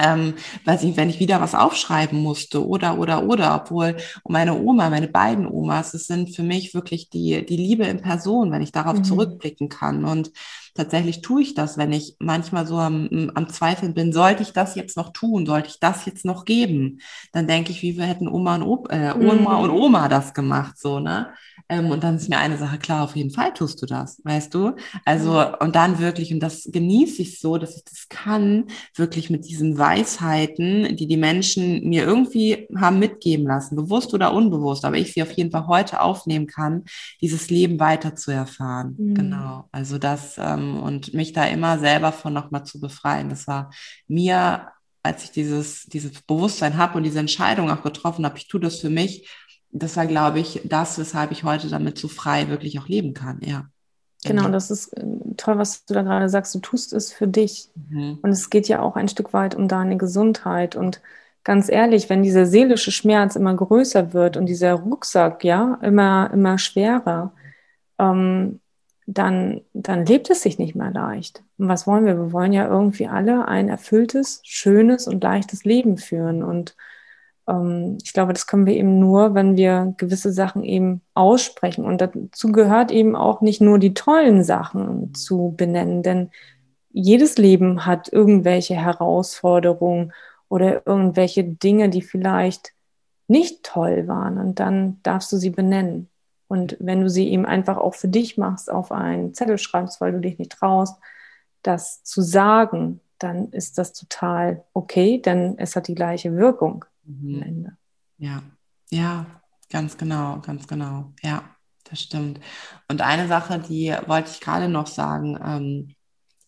[0.01, 0.35] ähm,
[0.65, 3.97] weiß ich, wenn ich wieder was aufschreiben musste oder, oder, oder, obwohl
[4.29, 8.51] meine Oma, meine beiden Omas, es sind für mich wirklich die, die Liebe in Person,
[8.51, 9.05] wenn ich darauf mhm.
[9.05, 10.05] zurückblicken kann.
[10.05, 10.33] Und
[10.79, 14.77] tatsächlich tue ich das, wenn ich manchmal so am, am Zweifeln bin, sollte ich das
[14.77, 17.01] jetzt noch tun, sollte ich das jetzt noch geben?
[17.33, 19.65] Dann denke ich, wie wir hätten Oma und, Opa, äh, Oma mhm.
[19.65, 21.29] und Oma das gemacht, so, ne?
[21.69, 24.55] Ähm, und dann ist mir eine Sache klar, auf jeden Fall tust du das, weißt
[24.55, 24.73] du?
[25.05, 28.65] Also, und dann wirklich, und das genieße ich so, dass ich das kann,
[28.95, 34.85] wirklich mit diesen Weisheiten, die die Menschen mir irgendwie haben mitgeben lassen, bewusst oder unbewusst,
[34.85, 36.85] aber ich sie auf jeden Fall heute aufnehmen kann,
[37.21, 38.95] dieses Leben weiter zu erfahren.
[38.97, 39.15] Mhm.
[39.15, 39.65] Genau.
[39.73, 43.31] Also das, ähm, und mich da immer selber von nochmal zu befreien.
[43.31, 43.71] Das war
[44.07, 44.69] mir
[45.03, 48.81] als ich dieses, dieses Bewusstsein habe und diese Entscheidung auch getroffen habe, ich tue das
[48.81, 49.29] für mich,
[49.71, 53.41] das war, glaube ich, das, weshalb ich heute damit so frei wirklich auch leben kann,
[53.43, 53.67] ja.
[54.25, 55.07] Genau, das ist äh,
[55.37, 56.53] toll, was du da gerade sagst.
[56.53, 57.71] Du tust es für dich.
[57.77, 58.19] Mhm.
[58.21, 60.75] Und es geht ja auch ein Stück weit um deine Gesundheit.
[60.75, 61.01] Und
[61.45, 66.59] ganz ehrlich, wenn dieser seelische Schmerz immer größer wird und dieser Rucksack, ja, immer, immer
[66.59, 67.33] schwerer,
[68.01, 68.59] ähm,
[69.11, 71.43] dann, dann lebt es sich nicht mehr leicht.
[71.57, 72.19] Und was wollen wir?
[72.19, 76.43] Wir wollen ja irgendwie alle ein erfülltes, schönes und leichtes Leben führen.
[76.43, 76.77] Und
[77.49, 81.87] ähm, ich glaube, das können wir eben nur, wenn wir gewisse Sachen eben aussprechen.
[81.87, 86.31] Und dazu gehört eben auch nicht nur die tollen Sachen zu benennen, denn
[86.91, 90.13] jedes Leben hat irgendwelche Herausforderungen
[90.51, 92.75] oder irgendwelche Dinge, die vielleicht
[93.27, 94.37] nicht toll waren.
[94.37, 96.11] Und dann darfst du sie benennen.
[96.49, 100.13] Und wenn du sie eben einfach auch für dich machst, auf einen Zettel schreibst, weil
[100.13, 100.99] du dich nicht traust,
[101.63, 107.35] das zu sagen, dann ist das total okay, denn es hat die gleiche Wirkung mhm.
[107.35, 107.77] am Ende.
[108.17, 108.43] Ja,
[108.91, 109.27] ja,
[109.71, 111.13] ganz genau, ganz genau.
[111.23, 111.43] Ja,
[111.91, 112.41] das stimmt.
[112.89, 115.95] Und eine Sache, die wollte ich gerade noch sagen, ähm,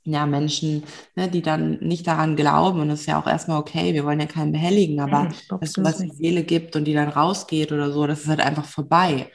[0.04, 0.84] ja, Menschen,
[1.14, 4.20] ne, die dann nicht daran glauben, und das ist ja auch erstmal okay, wir wollen
[4.20, 7.92] ja keinen behelligen, aber mhm, dass was die Seele gibt und die dann rausgeht oder
[7.92, 9.30] so, das ist halt einfach vorbei.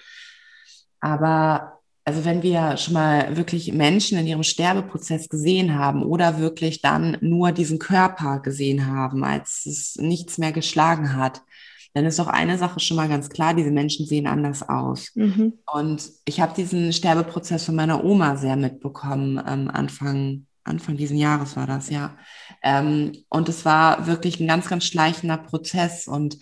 [1.05, 6.81] Aber also wenn wir schon mal wirklich Menschen in ihrem Sterbeprozess gesehen haben oder wirklich
[6.81, 11.43] dann nur diesen Körper gesehen haben, als es nichts mehr geschlagen hat,
[11.93, 15.11] dann ist doch eine Sache schon mal ganz klar, diese Menschen sehen anders aus.
[15.13, 15.53] Mhm.
[15.71, 21.55] Und ich habe diesen Sterbeprozess von meiner Oma sehr mitbekommen, ähm, Anfang, Anfang diesen Jahres
[21.55, 22.17] war das, ja.
[22.63, 26.07] Ähm, und es war wirklich ein ganz, ganz schleichender Prozess.
[26.07, 26.39] Und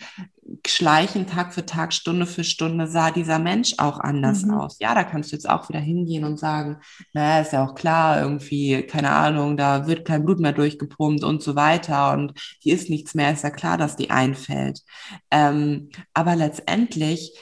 [0.66, 4.54] schleichend Tag für Tag, Stunde für Stunde sah dieser Mensch auch anders mhm.
[4.54, 4.76] aus.
[4.80, 6.78] Ja, da kannst du jetzt auch wieder hingehen und sagen,
[7.12, 11.42] naja, ist ja auch klar, irgendwie, keine Ahnung, da wird kein Blut mehr durchgepumpt und
[11.42, 12.32] so weiter und
[12.64, 14.80] die ist nichts mehr, ist ja klar, dass die einfällt.
[15.30, 17.32] Ähm, aber letztendlich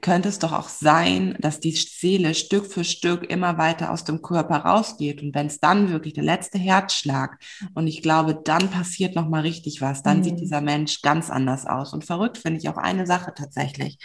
[0.00, 4.22] könnte es doch auch sein, dass die Seele Stück für Stück immer weiter aus dem
[4.22, 5.22] Körper rausgeht.
[5.22, 7.38] Und wenn es dann wirklich der letzte Herzschlag
[7.74, 10.24] und ich glaube, dann passiert noch mal richtig was, dann mhm.
[10.24, 11.92] sieht dieser Mensch ganz anders aus.
[11.92, 13.98] Und verrückt finde ich auch eine Sache tatsächlich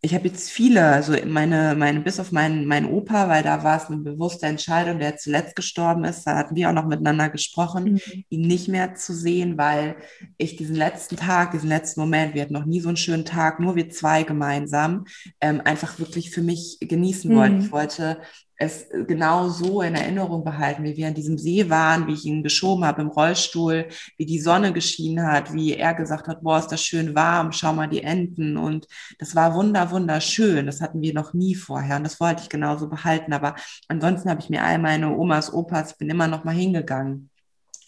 [0.00, 3.76] ich habe jetzt viele, also meine, meine, bis auf meinen, meinen Opa, weil da war
[3.76, 7.94] es eine bewusste Entscheidung, der zuletzt gestorben ist, da hatten wir auch noch miteinander gesprochen,
[7.94, 8.24] mhm.
[8.28, 9.96] ihn nicht mehr zu sehen, weil
[10.36, 13.58] ich diesen letzten Tag, diesen letzten Moment, wir hatten noch nie so einen schönen Tag,
[13.58, 15.04] nur wir zwei gemeinsam,
[15.40, 17.36] ähm, einfach wirklich für mich genießen mhm.
[17.36, 17.56] wollte.
[17.58, 18.18] Ich wollte
[18.60, 22.42] es genau so in Erinnerung behalten, wie wir an diesem See waren, wie ich ihn
[22.42, 23.86] geschoben habe im Rollstuhl,
[24.16, 27.72] wie die Sonne geschienen hat, wie er gesagt hat, boah, ist das schön warm, schau
[27.72, 28.56] mal die Enten.
[28.56, 28.88] Und
[29.20, 30.66] das war wunder, wunderschön.
[30.66, 31.96] Das hatten wir noch nie vorher.
[31.96, 33.32] Und das wollte ich genauso behalten.
[33.32, 33.54] Aber
[33.86, 37.30] ansonsten habe ich mir all meine Omas, Opas, bin immer noch mal hingegangen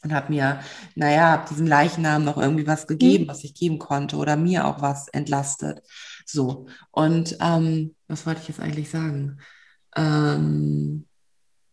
[0.05, 0.61] und habe mir,
[0.95, 3.29] naja, hab diesem Leichnam noch irgendwie was gegeben, mhm.
[3.29, 5.83] was ich geben konnte oder mir auch was entlastet.
[6.25, 6.67] So.
[6.93, 9.39] Und ähm, was wollte ich jetzt eigentlich sagen?
[9.97, 11.07] Ähm,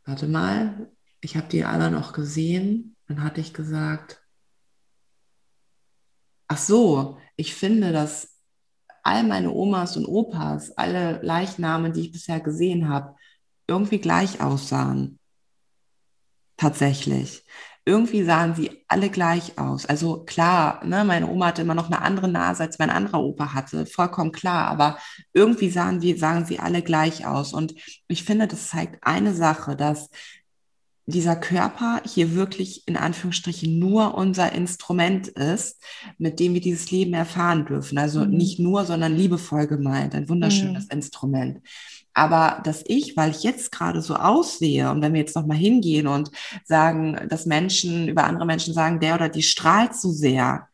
[0.05, 0.91] warte mal,
[1.21, 2.95] ich habe die alle noch gesehen.
[3.07, 4.21] Dann hatte ich gesagt,
[6.47, 8.37] ach so, ich finde, dass
[9.03, 13.15] all meine Omas und Opas, alle Leichname, die ich bisher gesehen habe,
[13.67, 15.19] irgendwie gleich aussahen.
[16.57, 17.45] Tatsächlich
[17.87, 19.85] irgendwie sahen sie alle gleich aus.
[19.85, 23.53] Also klar, ne, meine Oma hatte immer noch eine andere Nase, als mein anderer Opa
[23.53, 24.97] hatte, vollkommen klar, aber
[25.31, 27.53] irgendwie sahen, die, sahen sie alle gleich aus.
[27.53, 27.75] Und
[28.09, 30.09] ich finde, das zeigt eine Sache, dass
[31.05, 35.81] dieser Körper hier wirklich in Anführungsstrichen nur unser Instrument ist,
[36.17, 37.97] mit dem wir dieses Leben erfahren dürfen.
[37.97, 38.31] Also mhm.
[38.31, 40.91] nicht nur, sondern liebevoll gemeint, ein wunderschönes mhm.
[40.91, 41.61] Instrument.
[42.17, 46.07] Aber dass ich, weil ich jetzt gerade so aussehe und wenn wir jetzt nochmal hingehen
[46.07, 46.31] und
[46.65, 50.67] sagen, dass Menschen über andere Menschen sagen, der oder die strahlt so sehr,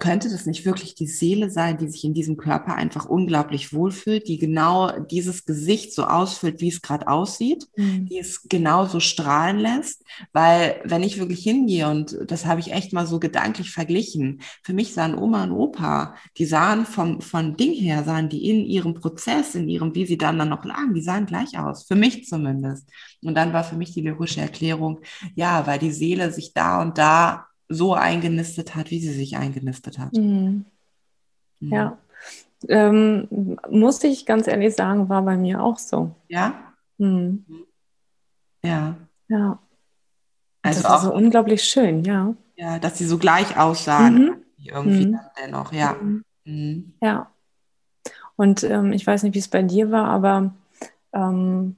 [0.00, 4.26] könnte das nicht wirklich die Seele sein, die sich in diesem Körper einfach unglaublich wohlfühlt,
[4.26, 8.06] die genau dieses Gesicht so ausfüllt, wie es gerade aussieht, mhm.
[8.06, 10.02] die es genauso strahlen lässt?
[10.32, 14.72] Weil wenn ich wirklich hingehe und das habe ich echt mal so gedanklich verglichen, für
[14.72, 18.94] mich sahen Oma und Opa, die sahen vom, von Ding her, sahen die in ihrem
[18.94, 22.26] Prozess, in ihrem, wie sie dann dann noch lagen, die sahen gleich aus, für mich
[22.26, 22.88] zumindest.
[23.22, 25.00] Und dann war für mich die lyrische Erklärung,
[25.34, 29.98] ja, weil die Seele sich da und da so eingenistet hat, wie sie sich eingenistet
[29.98, 30.12] hat.
[30.12, 30.66] Mhm.
[31.60, 31.72] Mhm.
[31.72, 31.98] Ja.
[32.68, 36.14] Ähm, musste ich ganz ehrlich sagen, war bei mir auch so.
[36.28, 36.74] Ja?
[36.98, 37.46] Mhm.
[38.62, 38.96] Ja.
[39.28, 39.58] Ja.
[40.62, 42.34] Also das ist so unglaublich schön, ja.
[42.56, 44.36] Ja, dass sie so gleich aussahen, mhm.
[44.62, 45.12] irgendwie mhm.
[45.12, 45.94] dann dennoch, ja.
[45.94, 46.24] Mhm.
[46.44, 46.92] Mhm.
[47.00, 47.30] Ja.
[48.36, 50.54] Und ähm, ich weiß nicht, wie es bei dir war, aber
[51.12, 51.76] ähm,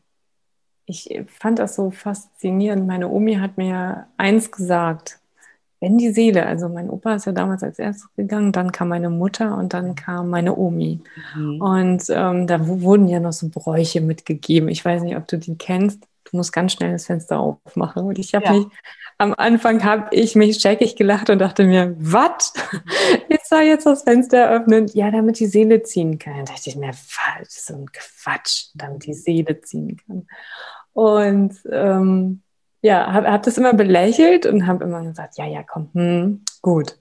[0.87, 2.87] ich fand das so faszinierend.
[2.87, 5.22] Meine Omi hat mir eins gesagt
[5.83, 9.11] wenn die Seele, also mein Opa ist ja damals als erstes gegangen, dann kam meine
[9.11, 11.01] Mutter und dann kam meine Omi.
[11.35, 11.61] Mhm.
[11.61, 14.69] Und ähm, da wurden ja noch so Bräuche mitgegeben.
[14.69, 16.05] Ich weiß nicht, ob du die kennst.
[16.31, 18.05] Du musst ganz schnell das Fenster aufmachen.
[18.05, 18.53] Und ich habe ja.
[18.53, 18.67] mich,
[19.19, 22.53] am Anfang habe ich mich scheckig gelacht und dachte mir, was?
[23.29, 24.89] Ich soll jetzt das Fenster eröffnen?
[24.95, 26.45] Ja, damit die Seele ziehen kann.
[26.45, 30.29] Da dachte ich mir, falsch, so ein Quatsch, damit die Seele ziehen kann.
[30.93, 32.43] Und ähm,
[32.83, 36.99] ja, habe hab das immer belächelt und habe immer gesagt, ja, ja, komm, hm, gut.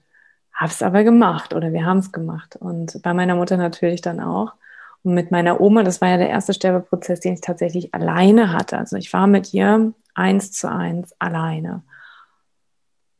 [0.54, 2.56] Hab's aber gemacht oder wir haben es gemacht.
[2.56, 4.54] Und bei meiner Mutter natürlich dann auch.
[5.02, 8.78] Und mit meiner Oma, das war ja der erste Sterbeprozess, den ich tatsächlich alleine hatte.
[8.78, 11.82] Also ich war mit ihr eins zu eins alleine.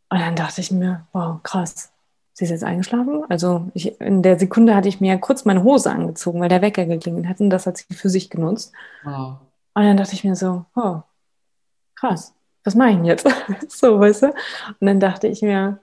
[0.09, 1.91] Und dann dachte ich mir, wow, krass.
[2.35, 3.25] Sie ist jetzt eingeschlafen?
[3.29, 6.87] Also ich, in der Sekunde hatte ich mir kurz meine Hose angezogen, weil der Wecker
[6.87, 8.73] geklingelt hat und das hat sie für sich genutzt.
[9.03, 9.39] Wow.
[9.75, 11.01] Und dann dachte ich mir so, oh,
[11.97, 12.35] krass
[12.65, 13.29] was mache ich denn jetzt?
[13.69, 14.27] so, weißt du?
[14.81, 15.79] Und dann dachte ich mir,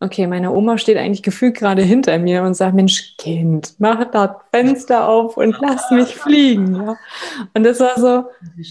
[0.00, 4.30] okay, meine Oma steht eigentlich gefühlt gerade hinter mir und sagt, Mensch, Kind, mach das
[4.52, 6.74] Fenster auf und lass mich fliegen.
[6.74, 6.96] Ja?
[7.54, 8.24] Und das war so,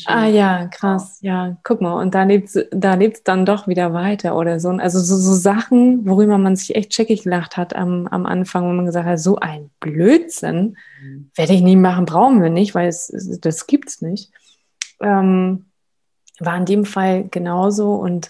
[0.05, 3.93] ah ja, krass, ja, guck mal, und da lebt es da lebt's dann doch wieder
[3.93, 4.69] weiter oder so.
[4.69, 8.73] Also so, so Sachen, worüber man sich echt checkig gelacht hat am, am Anfang, wo
[8.73, 11.31] man gesagt hat, so ein Blödsinn mhm.
[11.35, 13.11] werde ich nie machen, brauchen wir nicht, weil es,
[13.41, 14.31] das gibt's nicht.
[15.01, 15.65] Ähm,
[16.39, 18.27] war in dem Fall genauso und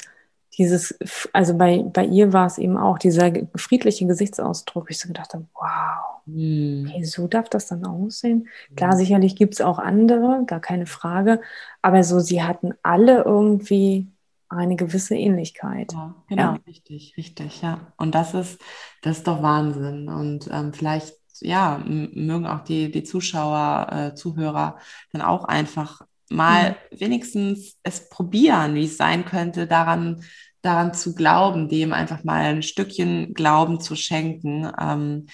[0.57, 0.97] dieses,
[1.33, 4.89] also bei, bei ihr war es eben auch dieser friedliche Gesichtsausdruck.
[4.91, 6.85] Ich so gedacht habe, wow, hm.
[6.91, 8.47] hey, so darf das dann aussehen.
[8.75, 8.97] Klar, hm.
[8.97, 11.41] sicherlich gibt es auch andere, gar keine Frage,
[11.81, 14.07] aber so, sie hatten alle irgendwie
[14.49, 15.93] eine gewisse Ähnlichkeit.
[15.93, 16.59] Ja, genau, ja.
[16.67, 17.91] richtig, richtig, ja.
[17.97, 18.61] Und das ist,
[19.01, 20.07] das ist doch Wahnsinn.
[20.07, 24.77] Und ähm, vielleicht, ja, mögen auch die, die Zuschauer, äh, Zuhörer
[25.11, 26.01] dann auch einfach
[26.34, 26.99] mal mhm.
[26.99, 30.23] wenigstens es probieren, wie es sein könnte, daran,
[30.61, 35.27] daran zu glauben, dem einfach mal ein Stückchen Glauben zu schenken, ähm,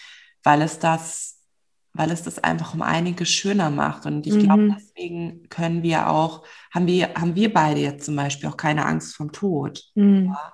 [0.43, 1.39] weil es das
[1.93, 4.05] weil es das einfach um einiges schöner macht.
[4.05, 4.39] Und ich mhm.
[4.39, 8.85] glaube, deswegen können wir auch, haben wir, haben wir beide jetzt zum Beispiel auch keine
[8.85, 9.83] Angst vom Tod.
[9.95, 10.27] Mhm.
[10.27, 10.53] Ja?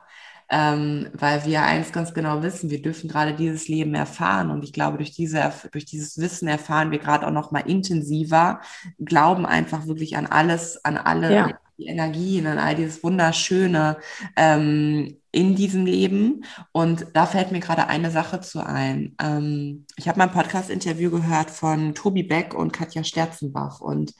[0.55, 4.71] Ähm, weil wir eins ganz genau wissen, wir dürfen gerade dieses Leben erfahren und ich
[4.71, 8.61] glaube, durch, diese, durch dieses Wissen erfahren wir gerade auch noch mal intensiver,
[9.03, 11.59] glauben einfach wirklich an alles, an alle ja.
[11.77, 13.97] die Energien, an all dieses Wunderschöne
[14.37, 19.13] ähm, in diesem Leben und da fällt mir gerade eine Sache zu ein.
[19.21, 24.13] Ähm, ich habe mal ein Podcast-Interview gehört von Tobi Beck und Katja Sterzenbach und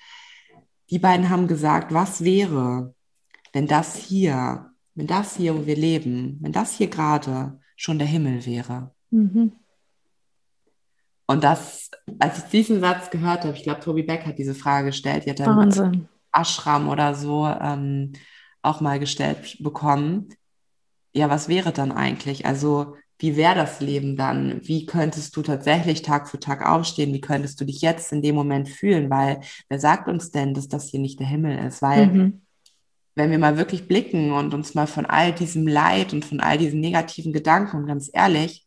[0.89, 2.93] die beiden haben gesagt, was wäre,
[3.53, 8.07] wenn das hier wenn das hier, wo wir leben, wenn das hier gerade schon der
[8.07, 8.91] Himmel wäre.
[9.11, 9.51] Mhm.
[11.27, 14.87] Und das, als ich diesen Satz gehört habe, ich glaube, Tobi Beck hat diese Frage
[14.87, 16.07] gestellt, die hat dann Wahnsinn.
[16.31, 18.13] Ashram oder so ähm,
[18.61, 20.29] auch mal gestellt bekommen.
[21.13, 22.45] Ja, was wäre dann eigentlich?
[22.45, 24.59] Also, wie wäre das Leben dann?
[24.63, 27.13] Wie könntest du tatsächlich Tag für Tag aufstehen?
[27.13, 29.09] Wie könntest du dich jetzt in dem Moment fühlen?
[29.09, 29.39] Weil
[29.69, 31.81] wer sagt uns denn, dass das hier nicht der Himmel ist?
[31.81, 32.44] Weil mhm
[33.15, 36.57] wenn wir mal wirklich blicken und uns mal von all diesem Leid und von all
[36.57, 38.65] diesen negativen Gedanken, ganz ehrlich,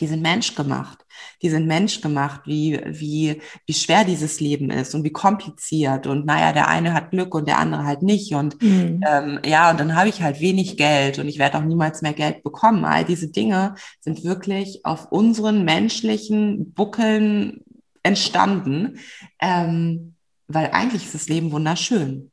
[0.00, 0.98] die sind menschgemacht.
[1.42, 6.06] Die sind menschgemacht, wie, wie, wie schwer dieses Leben ist und wie kompliziert.
[6.06, 8.34] Und naja, der eine hat Glück und der andere halt nicht.
[8.34, 9.02] Und mhm.
[9.06, 12.12] ähm, ja, und dann habe ich halt wenig Geld und ich werde auch niemals mehr
[12.12, 12.84] Geld bekommen.
[12.84, 17.60] All diese Dinge sind wirklich auf unseren menschlichen Buckeln
[18.02, 18.98] entstanden.
[19.40, 20.14] Ähm,
[20.48, 22.30] weil eigentlich ist das Leben wunderschön.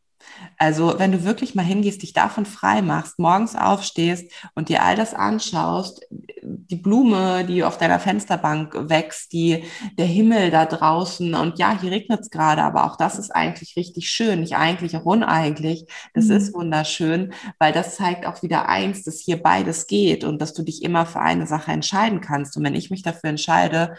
[0.58, 4.96] Also wenn du wirklich mal hingehst, dich davon frei machst, morgens aufstehst und dir all
[4.96, 6.06] das anschaust,
[6.42, 9.64] die Blume, die auf deiner Fensterbank wächst, die,
[9.98, 13.76] der Himmel da draußen und ja, hier regnet es gerade, aber auch das ist eigentlich
[13.76, 15.86] richtig schön, nicht eigentlich, auch uneigentlich.
[16.14, 16.38] Das mhm.
[16.38, 20.64] ist wunderschön, weil das zeigt auch wieder eins, dass hier beides geht und dass du
[20.64, 22.58] dich immer für eine Sache entscheiden kannst.
[22.58, 23.96] Und wenn ich mich dafür entscheide,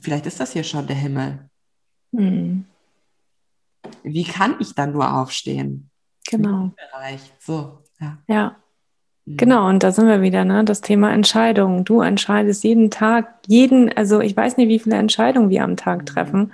[0.00, 1.48] vielleicht ist das hier schon der Himmel.
[2.12, 2.66] Mhm.
[4.02, 5.90] Wie kann ich dann nur aufstehen?
[6.28, 6.72] Genau.
[7.38, 8.18] So, ja.
[8.26, 8.56] Ja.
[9.26, 9.36] Mhm.
[9.36, 10.64] Genau, und da sind wir wieder, ne?
[10.64, 11.84] Das Thema Entscheidungen.
[11.84, 16.00] Du entscheidest jeden Tag, jeden, also ich weiß nicht, wie viele Entscheidungen wir am Tag
[16.00, 16.06] mhm.
[16.06, 16.52] treffen,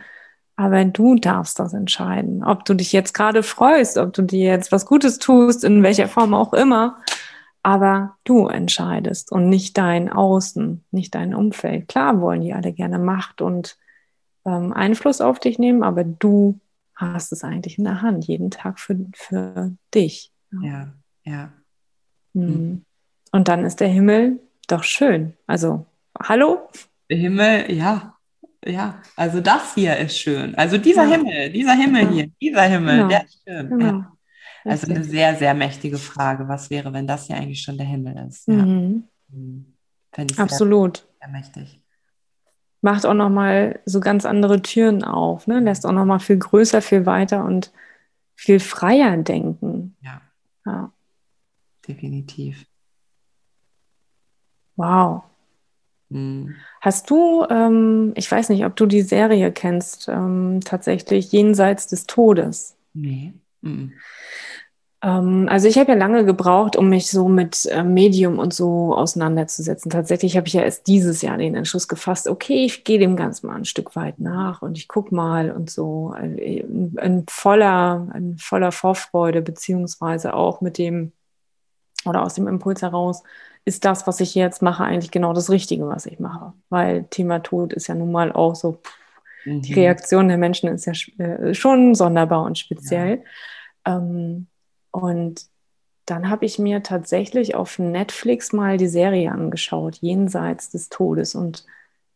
[0.56, 2.44] aber du darfst das entscheiden.
[2.44, 6.08] Ob du dich jetzt gerade freust, ob du dir jetzt was Gutes tust, in welcher
[6.08, 6.98] Form auch immer.
[7.62, 11.88] Aber du entscheidest und nicht dein Außen, nicht dein Umfeld.
[11.88, 13.76] Klar wollen die alle gerne Macht und
[14.46, 16.58] ähm, Einfluss auf dich nehmen, aber du
[17.00, 20.32] hast es eigentlich in der Hand, jeden Tag für, für dich.
[20.62, 20.92] Ja,
[21.24, 21.52] ja.
[22.32, 22.84] Mhm.
[23.32, 25.34] Und dann ist der Himmel doch schön.
[25.46, 25.86] Also,
[26.18, 26.68] hallo?
[27.08, 28.16] Der Himmel, ja,
[28.64, 29.00] ja.
[29.16, 30.54] Also das hier ist schön.
[30.54, 31.16] Also dieser ja.
[31.16, 32.10] Himmel, dieser Himmel ja.
[32.10, 33.08] hier, dieser Himmel, genau.
[33.08, 33.70] der ist schön.
[33.70, 33.86] Genau.
[33.86, 34.12] Ja.
[34.64, 36.46] Also eine sehr, sehr mächtige Frage.
[36.46, 38.46] Was wäre, wenn das hier eigentlich schon der Himmel ist?
[38.46, 39.04] Mhm.
[39.28, 39.74] Mhm.
[40.36, 40.98] Absolut.
[40.98, 41.79] Sehr, sehr mächtig
[42.80, 45.60] macht auch nochmal so ganz andere Türen auf, ne?
[45.60, 47.72] lässt auch nochmal viel größer, viel weiter und
[48.34, 49.96] viel freier denken.
[50.00, 50.22] Ja.
[50.64, 50.92] ja.
[51.86, 52.66] Definitiv.
[54.76, 55.24] Wow.
[56.08, 56.56] Mhm.
[56.80, 62.06] Hast du, ähm, ich weiß nicht, ob du die Serie kennst, ähm, tatsächlich Jenseits des
[62.06, 62.76] Todes?
[62.94, 63.34] Nee.
[63.60, 63.92] Mhm.
[65.02, 68.94] Ähm, also ich habe ja lange gebraucht, um mich so mit äh, Medium und so
[68.94, 69.90] auseinanderzusetzen.
[69.90, 73.46] Tatsächlich habe ich ja erst dieses Jahr den Entschluss gefasst, okay, ich gehe dem Ganzen
[73.46, 78.36] mal ein Stück weit nach und ich gucke mal und so in, in voller, in
[78.38, 81.12] voller Vorfreude, beziehungsweise auch mit dem
[82.06, 83.22] oder aus dem Impuls heraus,
[83.66, 86.54] ist das, was ich jetzt mache, eigentlich genau das Richtige, was ich mache.
[86.70, 88.94] Weil Thema Tod ist ja nun mal auch so, pff,
[89.44, 89.62] mhm.
[89.62, 90.92] die Reaktion der Menschen ist ja
[91.24, 93.22] äh, schon sonderbar und speziell.
[93.86, 93.96] Ja.
[93.96, 94.46] Ähm,
[94.90, 95.46] und
[96.10, 101.36] dann habe ich mir tatsächlich auf Netflix mal die Serie angeschaut, Jenseits des Todes.
[101.36, 101.64] Und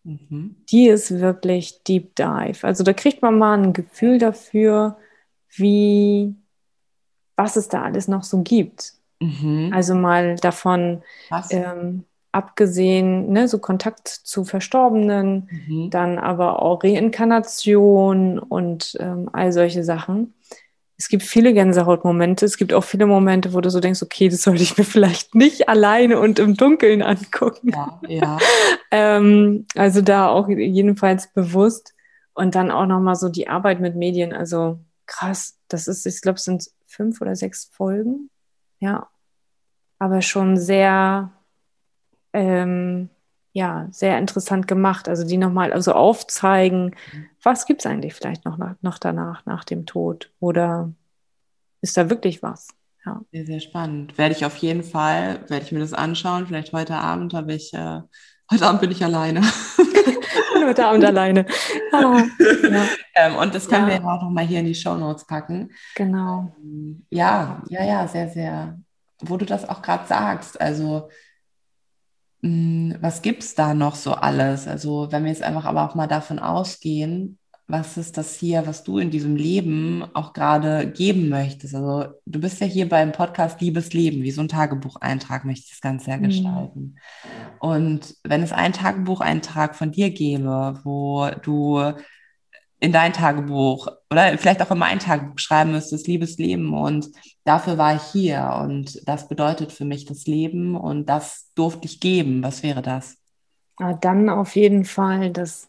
[0.03, 0.57] mhm.
[0.68, 2.66] die ist wirklich Deep Dive.
[2.66, 4.97] Also da kriegt man mal ein Gefühl dafür,
[5.51, 6.35] wie,
[7.37, 8.95] was es da alles noch so gibt.
[9.20, 9.70] Mhm.
[9.72, 11.03] Also mal davon
[11.51, 15.91] ähm, abgesehen, ne, so Kontakt zu Verstorbenen, mhm.
[15.91, 20.35] dann aber auch Reinkarnation und ähm, all solche Sachen
[20.97, 22.47] es gibt viele Gänsehautmomente.
[22.47, 25.34] Es gibt auch viele Momente, wo du so denkst, okay, das sollte ich mir vielleicht
[25.34, 27.70] nicht alleine und im Dunkeln angucken.
[27.70, 28.38] Ja, ja.
[28.90, 31.95] ähm, also da auch jedenfalls bewusst.
[32.36, 34.32] Und dann auch nochmal so die Arbeit mit Medien.
[34.32, 38.30] Also krass, das ist, ich glaube, es sind fünf oder sechs Folgen.
[38.80, 39.09] Ja.
[39.99, 41.30] Aber schon sehr,
[42.32, 43.09] ähm,
[43.55, 45.09] ja, sehr interessant gemacht.
[45.09, 46.97] Also die nochmal also aufzeigen,
[47.41, 50.33] was gibt es eigentlich vielleicht noch, noch danach, nach dem Tod?
[50.41, 50.93] Oder
[51.81, 52.69] ist da wirklich was?
[53.07, 53.21] Ja.
[53.31, 54.19] Sehr, sehr spannend.
[54.19, 56.49] Werde ich auf jeden Fall, werde ich mir das anschauen.
[56.49, 58.01] Vielleicht heute Abend habe ich, äh,
[58.51, 59.41] heute Abend bin ich alleine.
[60.67, 61.47] heute Abend alleine.
[61.93, 62.19] Oh,
[62.69, 62.87] ja.
[63.15, 63.95] ähm, und das können ja.
[63.95, 65.71] wir ja auch nochmal hier in die Show Notes packen.
[65.95, 66.53] Genau.
[66.61, 68.81] Ähm, ja, ja, ja, sehr, sehr,
[69.21, 70.61] wo du das auch gerade sagst.
[70.61, 71.09] Also
[73.01, 74.68] was gibt es da noch so alles?
[74.68, 78.84] Also wenn wir jetzt einfach aber auch mal davon ausgehen, was ist das hier, was
[78.84, 81.74] du in diesem Leben auch gerade geben möchtest?
[81.74, 85.70] Also du bist ja hier beim Podcast Liebes Leben, wie so ein Tagebucheintrag möchte ich
[85.70, 86.22] das Ganze ja mhm.
[86.24, 86.80] gestalten.
[86.80, 86.95] Mhm.
[87.61, 91.95] Und wenn es einen Tagebucheintrag von dir gäbe, wo du
[92.85, 97.11] in dein Tagebuch oder vielleicht auch in mein Tagebuch schreiben müsstest, liebes Leben und
[97.45, 101.99] dafür war ich hier und das bedeutet für mich das Leben und das durfte ich
[101.99, 102.43] geben.
[102.43, 103.16] Was wäre das?
[103.80, 105.68] Ja, dann auf jeden Fall, dass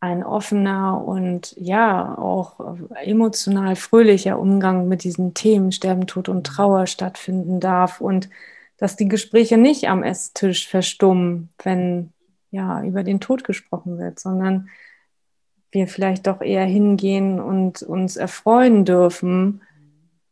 [0.00, 2.58] ein offener und ja auch
[2.96, 8.28] emotional fröhlicher Umgang mit diesen Themen Sterben, Tod und Trauer stattfinden darf und
[8.76, 12.12] dass die Gespräche nicht am Esstisch verstummen, wenn
[12.50, 14.68] ja über den Tod gesprochen wird, sondern
[15.72, 19.60] wir vielleicht doch eher hingehen und uns erfreuen dürfen,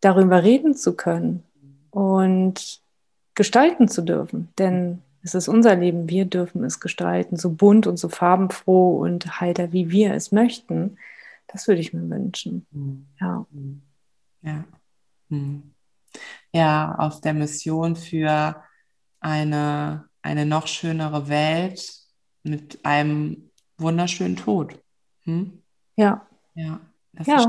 [0.00, 1.42] darüber reden zu können
[1.90, 2.80] und
[3.34, 4.48] gestalten zu dürfen.
[4.58, 9.40] Denn es ist unser Leben, wir dürfen es gestalten, so bunt und so farbenfroh und
[9.40, 10.98] heiter, wie wir es möchten.
[11.46, 12.66] Das würde ich mir wünschen.
[12.70, 13.06] Mhm.
[13.20, 13.46] Ja.
[14.42, 14.64] Ja.
[15.28, 15.74] Mhm.
[16.52, 18.62] ja, auf der Mission für
[19.20, 21.92] eine, eine noch schönere Welt
[22.42, 24.78] mit einem wunderschönen Tod.
[25.28, 25.52] Hm?
[25.96, 26.26] Ja.
[26.54, 26.80] Ja,
[27.12, 27.36] das, ja.
[27.36, 27.48] Ist,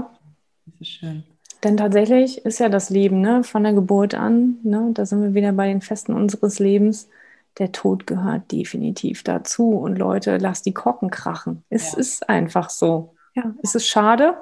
[0.66, 1.24] das ist schön.
[1.64, 5.34] Denn tatsächlich ist ja das Leben ne, von der Geburt an, ne, da sind wir
[5.34, 7.10] wieder bei den Festen unseres Lebens,
[7.58, 9.72] der Tod gehört definitiv dazu.
[9.72, 11.64] Und Leute, lasst die Korken krachen.
[11.70, 12.00] Es ja.
[12.00, 13.16] ist einfach so.
[13.36, 14.36] Ja, es ist schade,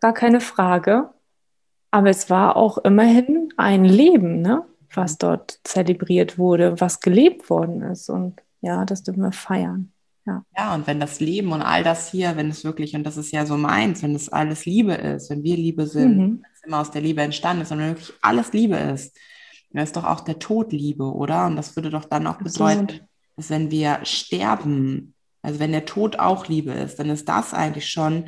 [0.00, 1.10] gar keine Frage.
[1.90, 4.64] Aber es war auch immerhin ein Leben, ne?
[4.94, 5.18] was mhm.
[5.20, 8.08] dort zelebriert wurde, was gelebt worden ist.
[8.08, 9.92] Und ja, das dürfen wir feiern.
[10.28, 10.44] Ja.
[10.58, 13.32] ja, und wenn das Leben und all das hier, wenn es wirklich, und das ist
[13.32, 16.42] ja so meins, wenn es alles Liebe ist, wenn wir Liebe sind, mhm.
[16.42, 19.16] wenn es immer aus der Liebe entstanden ist und wenn wirklich alles Liebe ist,
[19.70, 21.46] dann ist doch auch der Tod Liebe, oder?
[21.46, 23.00] Und das würde doch dann auch bedeuten,
[23.36, 27.88] dass wenn wir sterben, also wenn der Tod auch Liebe ist, dann ist das eigentlich
[27.88, 28.26] schon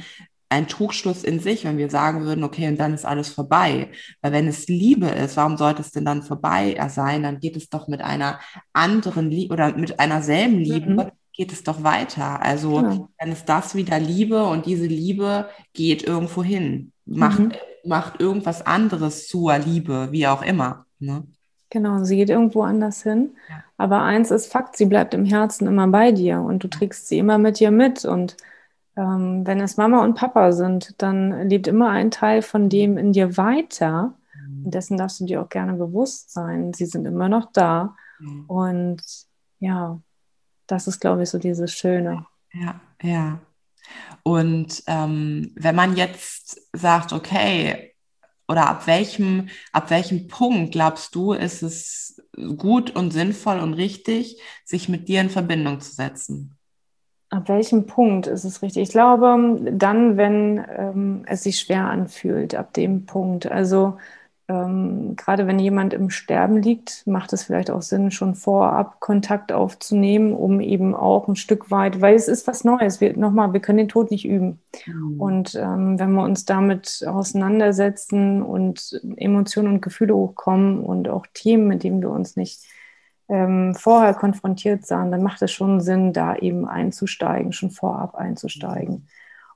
[0.49, 3.91] ein Trugschluss in sich, wenn wir sagen würden, okay, und dann ist alles vorbei.
[4.23, 7.23] Weil wenn es Liebe ist, warum sollte es denn dann vorbei sein?
[7.23, 8.41] Dann geht es doch mit einer
[8.73, 11.11] anderen Liebe oder mit einer selben Liebe, mhm.
[11.41, 12.43] Geht es doch weiter.
[12.43, 13.09] Also genau.
[13.19, 17.53] dann ist das wieder Liebe und diese Liebe geht irgendwo hin, macht, mhm.
[17.83, 20.85] macht irgendwas anderes zur Liebe, wie auch immer.
[20.99, 21.25] Ne?
[21.71, 23.31] Genau, sie geht irgendwo anders hin.
[23.49, 23.65] Ja.
[23.79, 27.17] Aber eins ist Fakt, sie bleibt im Herzen immer bei dir und du trägst sie
[27.17, 28.37] immer mit dir mit und
[28.99, 33.15] ähm, wenn es Mama und Papa sind, dann lebt immer ein Teil von dem in
[33.15, 34.13] dir weiter.
[34.47, 34.67] Mhm.
[34.67, 36.75] Und dessen darfst du dir auch gerne bewusst sein.
[36.75, 37.97] Sie sind immer noch da.
[38.19, 38.45] Mhm.
[38.47, 39.03] Und
[39.59, 40.03] ja,
[40.71, 42.27] das ist, glaube ich, so dieses Schöne.
[42.53, 43.41] Ja, ja.
[44.23, 47.95] Und ähm, wenn man jetzt sagt, okay,
[48.49, 52.23] oder ab welchem, ab welchem Punkt glaubst du, ist es
[52.57, 56.57] gut und sinnvoll und richtig, sich mit dir in Verbindung zu setzen?
[57.31, 58.83] Ab welchem Punkt ist es richtig?
[58.83, 63.47] Ich glaube, dann, wenn ähm, es sich schwer anfühlt, ab dem Punkt.
[63.47, 63.99] Also
[64.51, 69.53] ähm, gerade wenn jemand im Sterben liegt, macht es vielleicht auch Sinn, schon vorab Kontakt
[69.53, 73.01] aufzunehmen, um eben auch ein Stück weit, weil es ist was Neues.
[73.01, 74.61] Wir, nochmal, wir können den Tod nicht üben.
[74.87, 75.21] Mhm.
[75.21, 81.69] Und ähm, wenn wir uns damit auseinandersetzen und Emotionen und Gefühle hochkommen und auch Themen,
[81.69, 82.65] mit denen wir uns nicht
[83.29, 89.07] ähm, vorher konfrontiert sahen, dann macht es schon Sinn, da eben einzusteigen, schon vorab einzusteigen.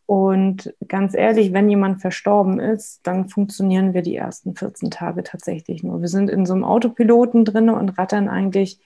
[0.06, 5.82] Und ganz ehrlich, wenn jemand verstorben ist, dann funktionieren wir die ersten 14 Tage tatsächlich
[5.82, 6.00] nur.
[6.02, 8.80] Wir sind in so einem Autopiloten drin und rattern eigentlich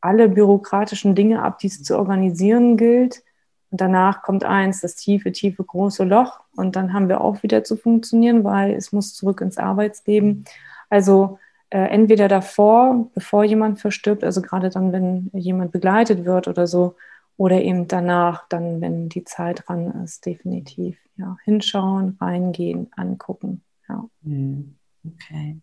[0.00, 3.22] alle bürokratischen Dinge ab, die es zu organisieren gilt.
[3.70, 6.40] Und danach kommt eins, das tiefe, tiefe, große Loch.
[6.56, 10.44] Und dann haben wir auch wieder zu funktionieren, weil es muss zurück ins Arbeitsleben.
[10.88, 11.38] Also
[11.70, 16.96] äh, entweder davor, bevor jemand verstirbt, also gerade dann, wenn jemand begleitet wird oder so,
[17.36, 20.98] oder eben danach, dann, wenn die Zeit dran ist, definitiv.
[21.16, 23.62] Ja, hinschauen, reingehen, angucken.
[23.88, 24.08] Ja.
[24.24, 24.76] Hm,
[25.06, 25.60] okay.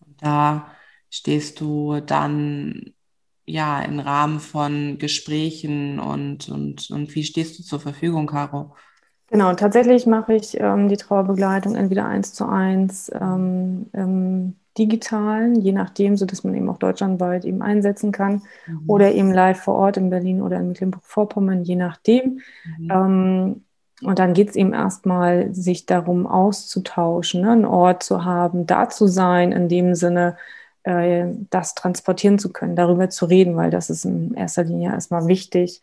[0.00, 0.68] Und da
[1.10, 2.94] stehst du dann
[3.44, 8.74] ja im Rahmen von Gesprächen und, und, und wie stehst du zur Verfügung, Caro?
[9.28, 15.72] Genau, tatsächlich mache ich ähm, die Trauerbegleitung entweder eins zu eins ähm, im digitalen, je
[15.72, 18.82] nachdem, sodass man eben auch deutschlandweit eben einsetzen kann mhm.
[18.86, 22.40] oder eben live vor Ort in Berlin oder in Mecklenburg-Vorpommern, je nachdem.
[22.78, 22.90] Mhm.
[22.90, 23.62] Ähm,
[24.02, 27.52] und dann geht es eben erstmal, sich darum auszutauschen, ne?
[27.52, 30.36] einen Ort zu haben, da zu sein, in dem Sinne,
[30.82, 35.26] äh, das transportieren zu können, darüber zu reden, weil das ist in erster Linie erstmal
[35.26, 35.80] wichtig.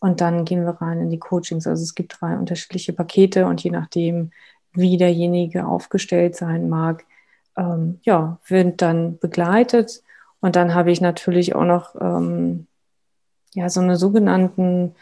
[0.00, 1.66] Und dann gehen wir rein in die Coachings.
[1.68, 4.32] Also es gibt drei unterschiedliche Pakete und je nachdem,
[4.72, 7.04] wie derjenige aufgestellt sein mag,
[7.56, 10.02] ähm, ja, wird dann begleitet.
[10.40, 12.66] Und dann habe ich natürlich auch noch ähm,
[13.54, 14.94] ja, so eine sogenannten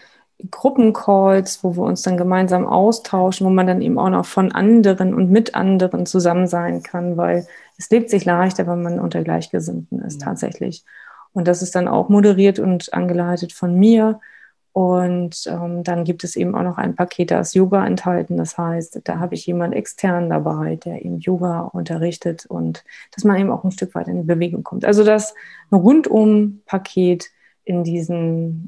[0.51, 5.14] Gruppencalls, wo wir uns dann gemeinsam austauschen, wo man dann eben auch noch von anderen
[5.14, 7.46] und mit anderen zusammen sein kann, weil
[7.78, 10.24] es lebt sich leichter, wenn man unter Gleichgesinnten ist, mhm.
[10.24, 10.84] tatsächlich.
[11.32, 14.20] Und das ist dann auch moderiert und angeleitet von mir.
[14.73, 18.37] Und ähm, dann gibt es eben auch noch ein Paket, da ist Yoga enthalten.
[18.37, 23.37] Das heißt, da habe ich jemanden extern dabei, der eben Yoga unterrichtet und dass man
[23.39, 24.85] eben auch ein Stück weit in Bewegung kommt.
[24.85, 25.35] Also das
[25.73, 27.31] Rundum-Paket
[27.64, 27.85] in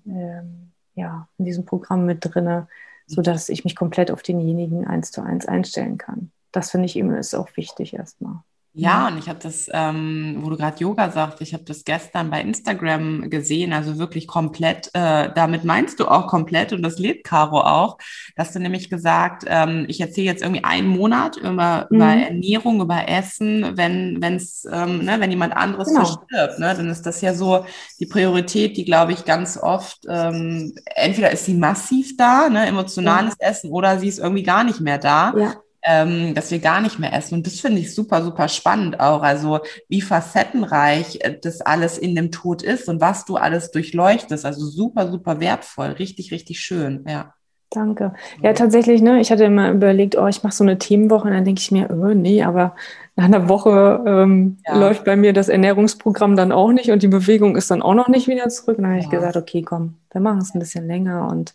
[0.07, 2.69] ähm, ja, in diesem Programm mit drinne,
[3.07, 6.31] sodass ich mich komplett auf denjenigen eins zu eins einstellen kann.
[6.51, 8.43] Das finde ich eben ist auch wichtig erstmal.
[8.75, 12.31] Ja, und ich habe das, ähm, wo du gerade Yoga sagst, ich habe das gestern
[12.31, 17.25] bei Instagram gesehen, also wirklich komplett, äh, damit meinst du auch komplett und das lebt
[17.25, 17.99] Caro auch,
[18.35, 21.97] dass du nämlich gesagt, ähm, ich erzähle jetzt irgendwie einen Monat über, mhm.
[21.97, 26.07] über Ernährung, über Essen, wenn es, ähm, ne, wenn jemand anderes genau.
[26.07, 27.67] verstirbt, ne, dann ist das ja so
[28.01, 33.35] die Priorität, die glaube ich ganz oft, ähm, entweder ist sie massiv da, ne, emotionales
[33.39, 33.49] ja.
[33.49, 35.35] Essen, oder sie ist irgendwie gar nicht mehr da.
[35.37, 37.35] Ja ähm, dass wir gar nicht mehr essen.
[37.35, 39.23] Und das finde ich super, super spannend auch.
[39.23, 44.45] Also wie facettenreich äh, das alles in dem Tod ist und was du alles durchleuchtest.
[44.45, 45.89] Also super, super wertvoll.
[45.89, 47.05] Richtig, richtig schön.
[47.09, 47.35] Ja.
[47.71, 48.13] Danke.
[48.43, 51.45] Ja, tatsächlich, ne, ich hatte immer überlegt, oh, ich mache so eine Themenwoche und dann
[51.45, 52.75] denke ich mir, oh, nee, aber
[53.17, 54.77] nach einer Woche ähm, ja.
[54.77, 58.09] läuft bei mir das Ernährungsprogramm dann auch nicht und die Bewegung ist dann auch noch
[58.09, 58.77] nicht wieder zurück.
[58.77, 59.07] Und dann habe ja.
[59.07, 61.29] ich gesagt, okay, komm, wir machen es ein bisschen länger.
[61.31, 61.55] Und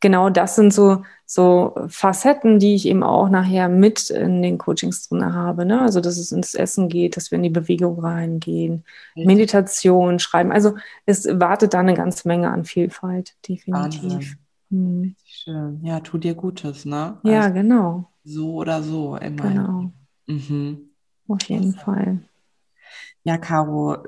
[0.00, 5.08] genau das sind so, so Facetten, die ich eben auch nachher mit in den Coachings
[5.08, 5.64] drin habe.
[5.64, 5.80] Ne?
[5.80, 8.84] Also, dass es ins Essen geht, dass wir in die Bewegung reingehen,
[9.14, 9.26] ja.
[9.26, 10.52] Meditation, Schreiben.
[10.52, 10.74] Also,
[11.06, 14.36] es wartet da eine ganze Menge an Vielfalt, definitiv.
[14.70, 15.14] Hm.
[15.24, 15.80] Schön.
[15.82, 17.18] Ja, tu dir Gutes, ne?
[17.22, 18.10] Ja, also, genau.
[18.24, 19.42] So oder so immer.
[19.42, 19.92] Genau.
[20.26, 20.90] Mhm.
[21.28, 22.18] Auf jeden Fall.
[23.24, 23.98] Ja, Caro,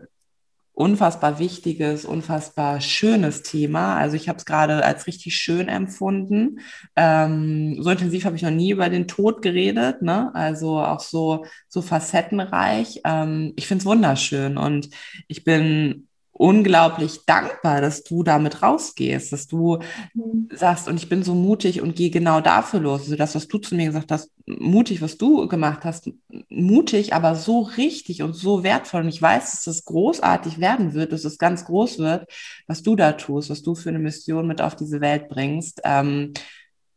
[0.82, 3.96] unfassbar wichtiges, unfassbar schönes Thema.
[3.96, 6.58] Also ich habe es gerade als richtig schön empfunden.
[6.96, 10.34] Ähm, so intensiv habe ich noch nie über den Tod geredet, ne?
[10.34, 13.00] Also auch so, so facettenreich.
[13.04, 14.88] Ähm, ich finde es wunderschön und
[15.28, 19.78] ich bin unglaublich dankbar, dass du damit rausgehst, dass du
[20.14, 20.48] mhm.
[20.52, 23.02] sagst, und ich bin so mutig und gehe genau dafür los.
[23.02, 26.10] Also das, was du zu mir gesagt hast, mutig, was du gemacht hast,
[26.48, 29.02] mutig, aber so richtig und so wertvoll.
[29.02, 32.26] Und ich weiß, dass es großartig werden wird, dass es ganz groß wird,
[32.66, 35.82] was du da tust, was du für eine Mission mit auf diese Welt bringst.
[35.84, 36.32] Ähm,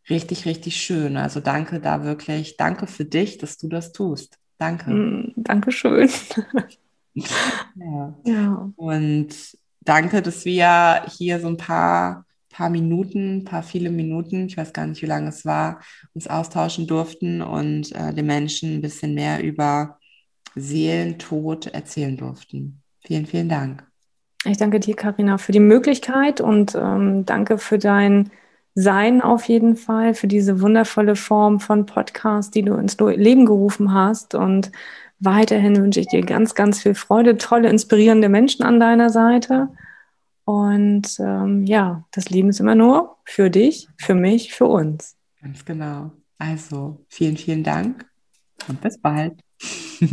[0.10, 1.18] richtig, richtig schön.
[1.18, 4.38] Also danke da wirklich, danke für dich, dass du das tust.
[4.58, 4.92] Danke.
[4.92, 6.10] Mm, Dankeschön.
[7.78, 8.14] Ja.
[8.24, 8.72] ja.
[8.78, 9.28] Und
[9.82, 14.88] danke, dass wir hier so ein paar, paar Minuten, paar viele Minuten, ich weiß gar
[14.88, 15.82] nicht, wie lange es war,
[16.14, 20.00] uns austauschen durften und äh, den Menschen ein bisschen mehr über
[20.56, 22.82] Seelentod erzählen durften.
[23.06, 23.86] Vielen, vielen Dank.
[24.46, 28.32] Ich danke dir, Karina, für die Möglichkeit und ähm, danke für dein
[28.74, 33.94] Sein auf jeden Fall, für diese wundervolle Form von Podcast, die du ins Leben gerufen
[33.94, 34.72] hast und
[35.20, 39.70] Weiterhin wünsche ich dir ganz, ganz viel Freude, tolle, inspirierende Menschen an deiner Seite.
[40.44, 45.16] Und ähm, ja, das Leben ist immer nur für dich, für mich, für uns.
[45.42, 46.12] Ganz genau.
[46.38, 48.06] Also vielen, vielen Dank
[48.68, 49.40] und bis bald.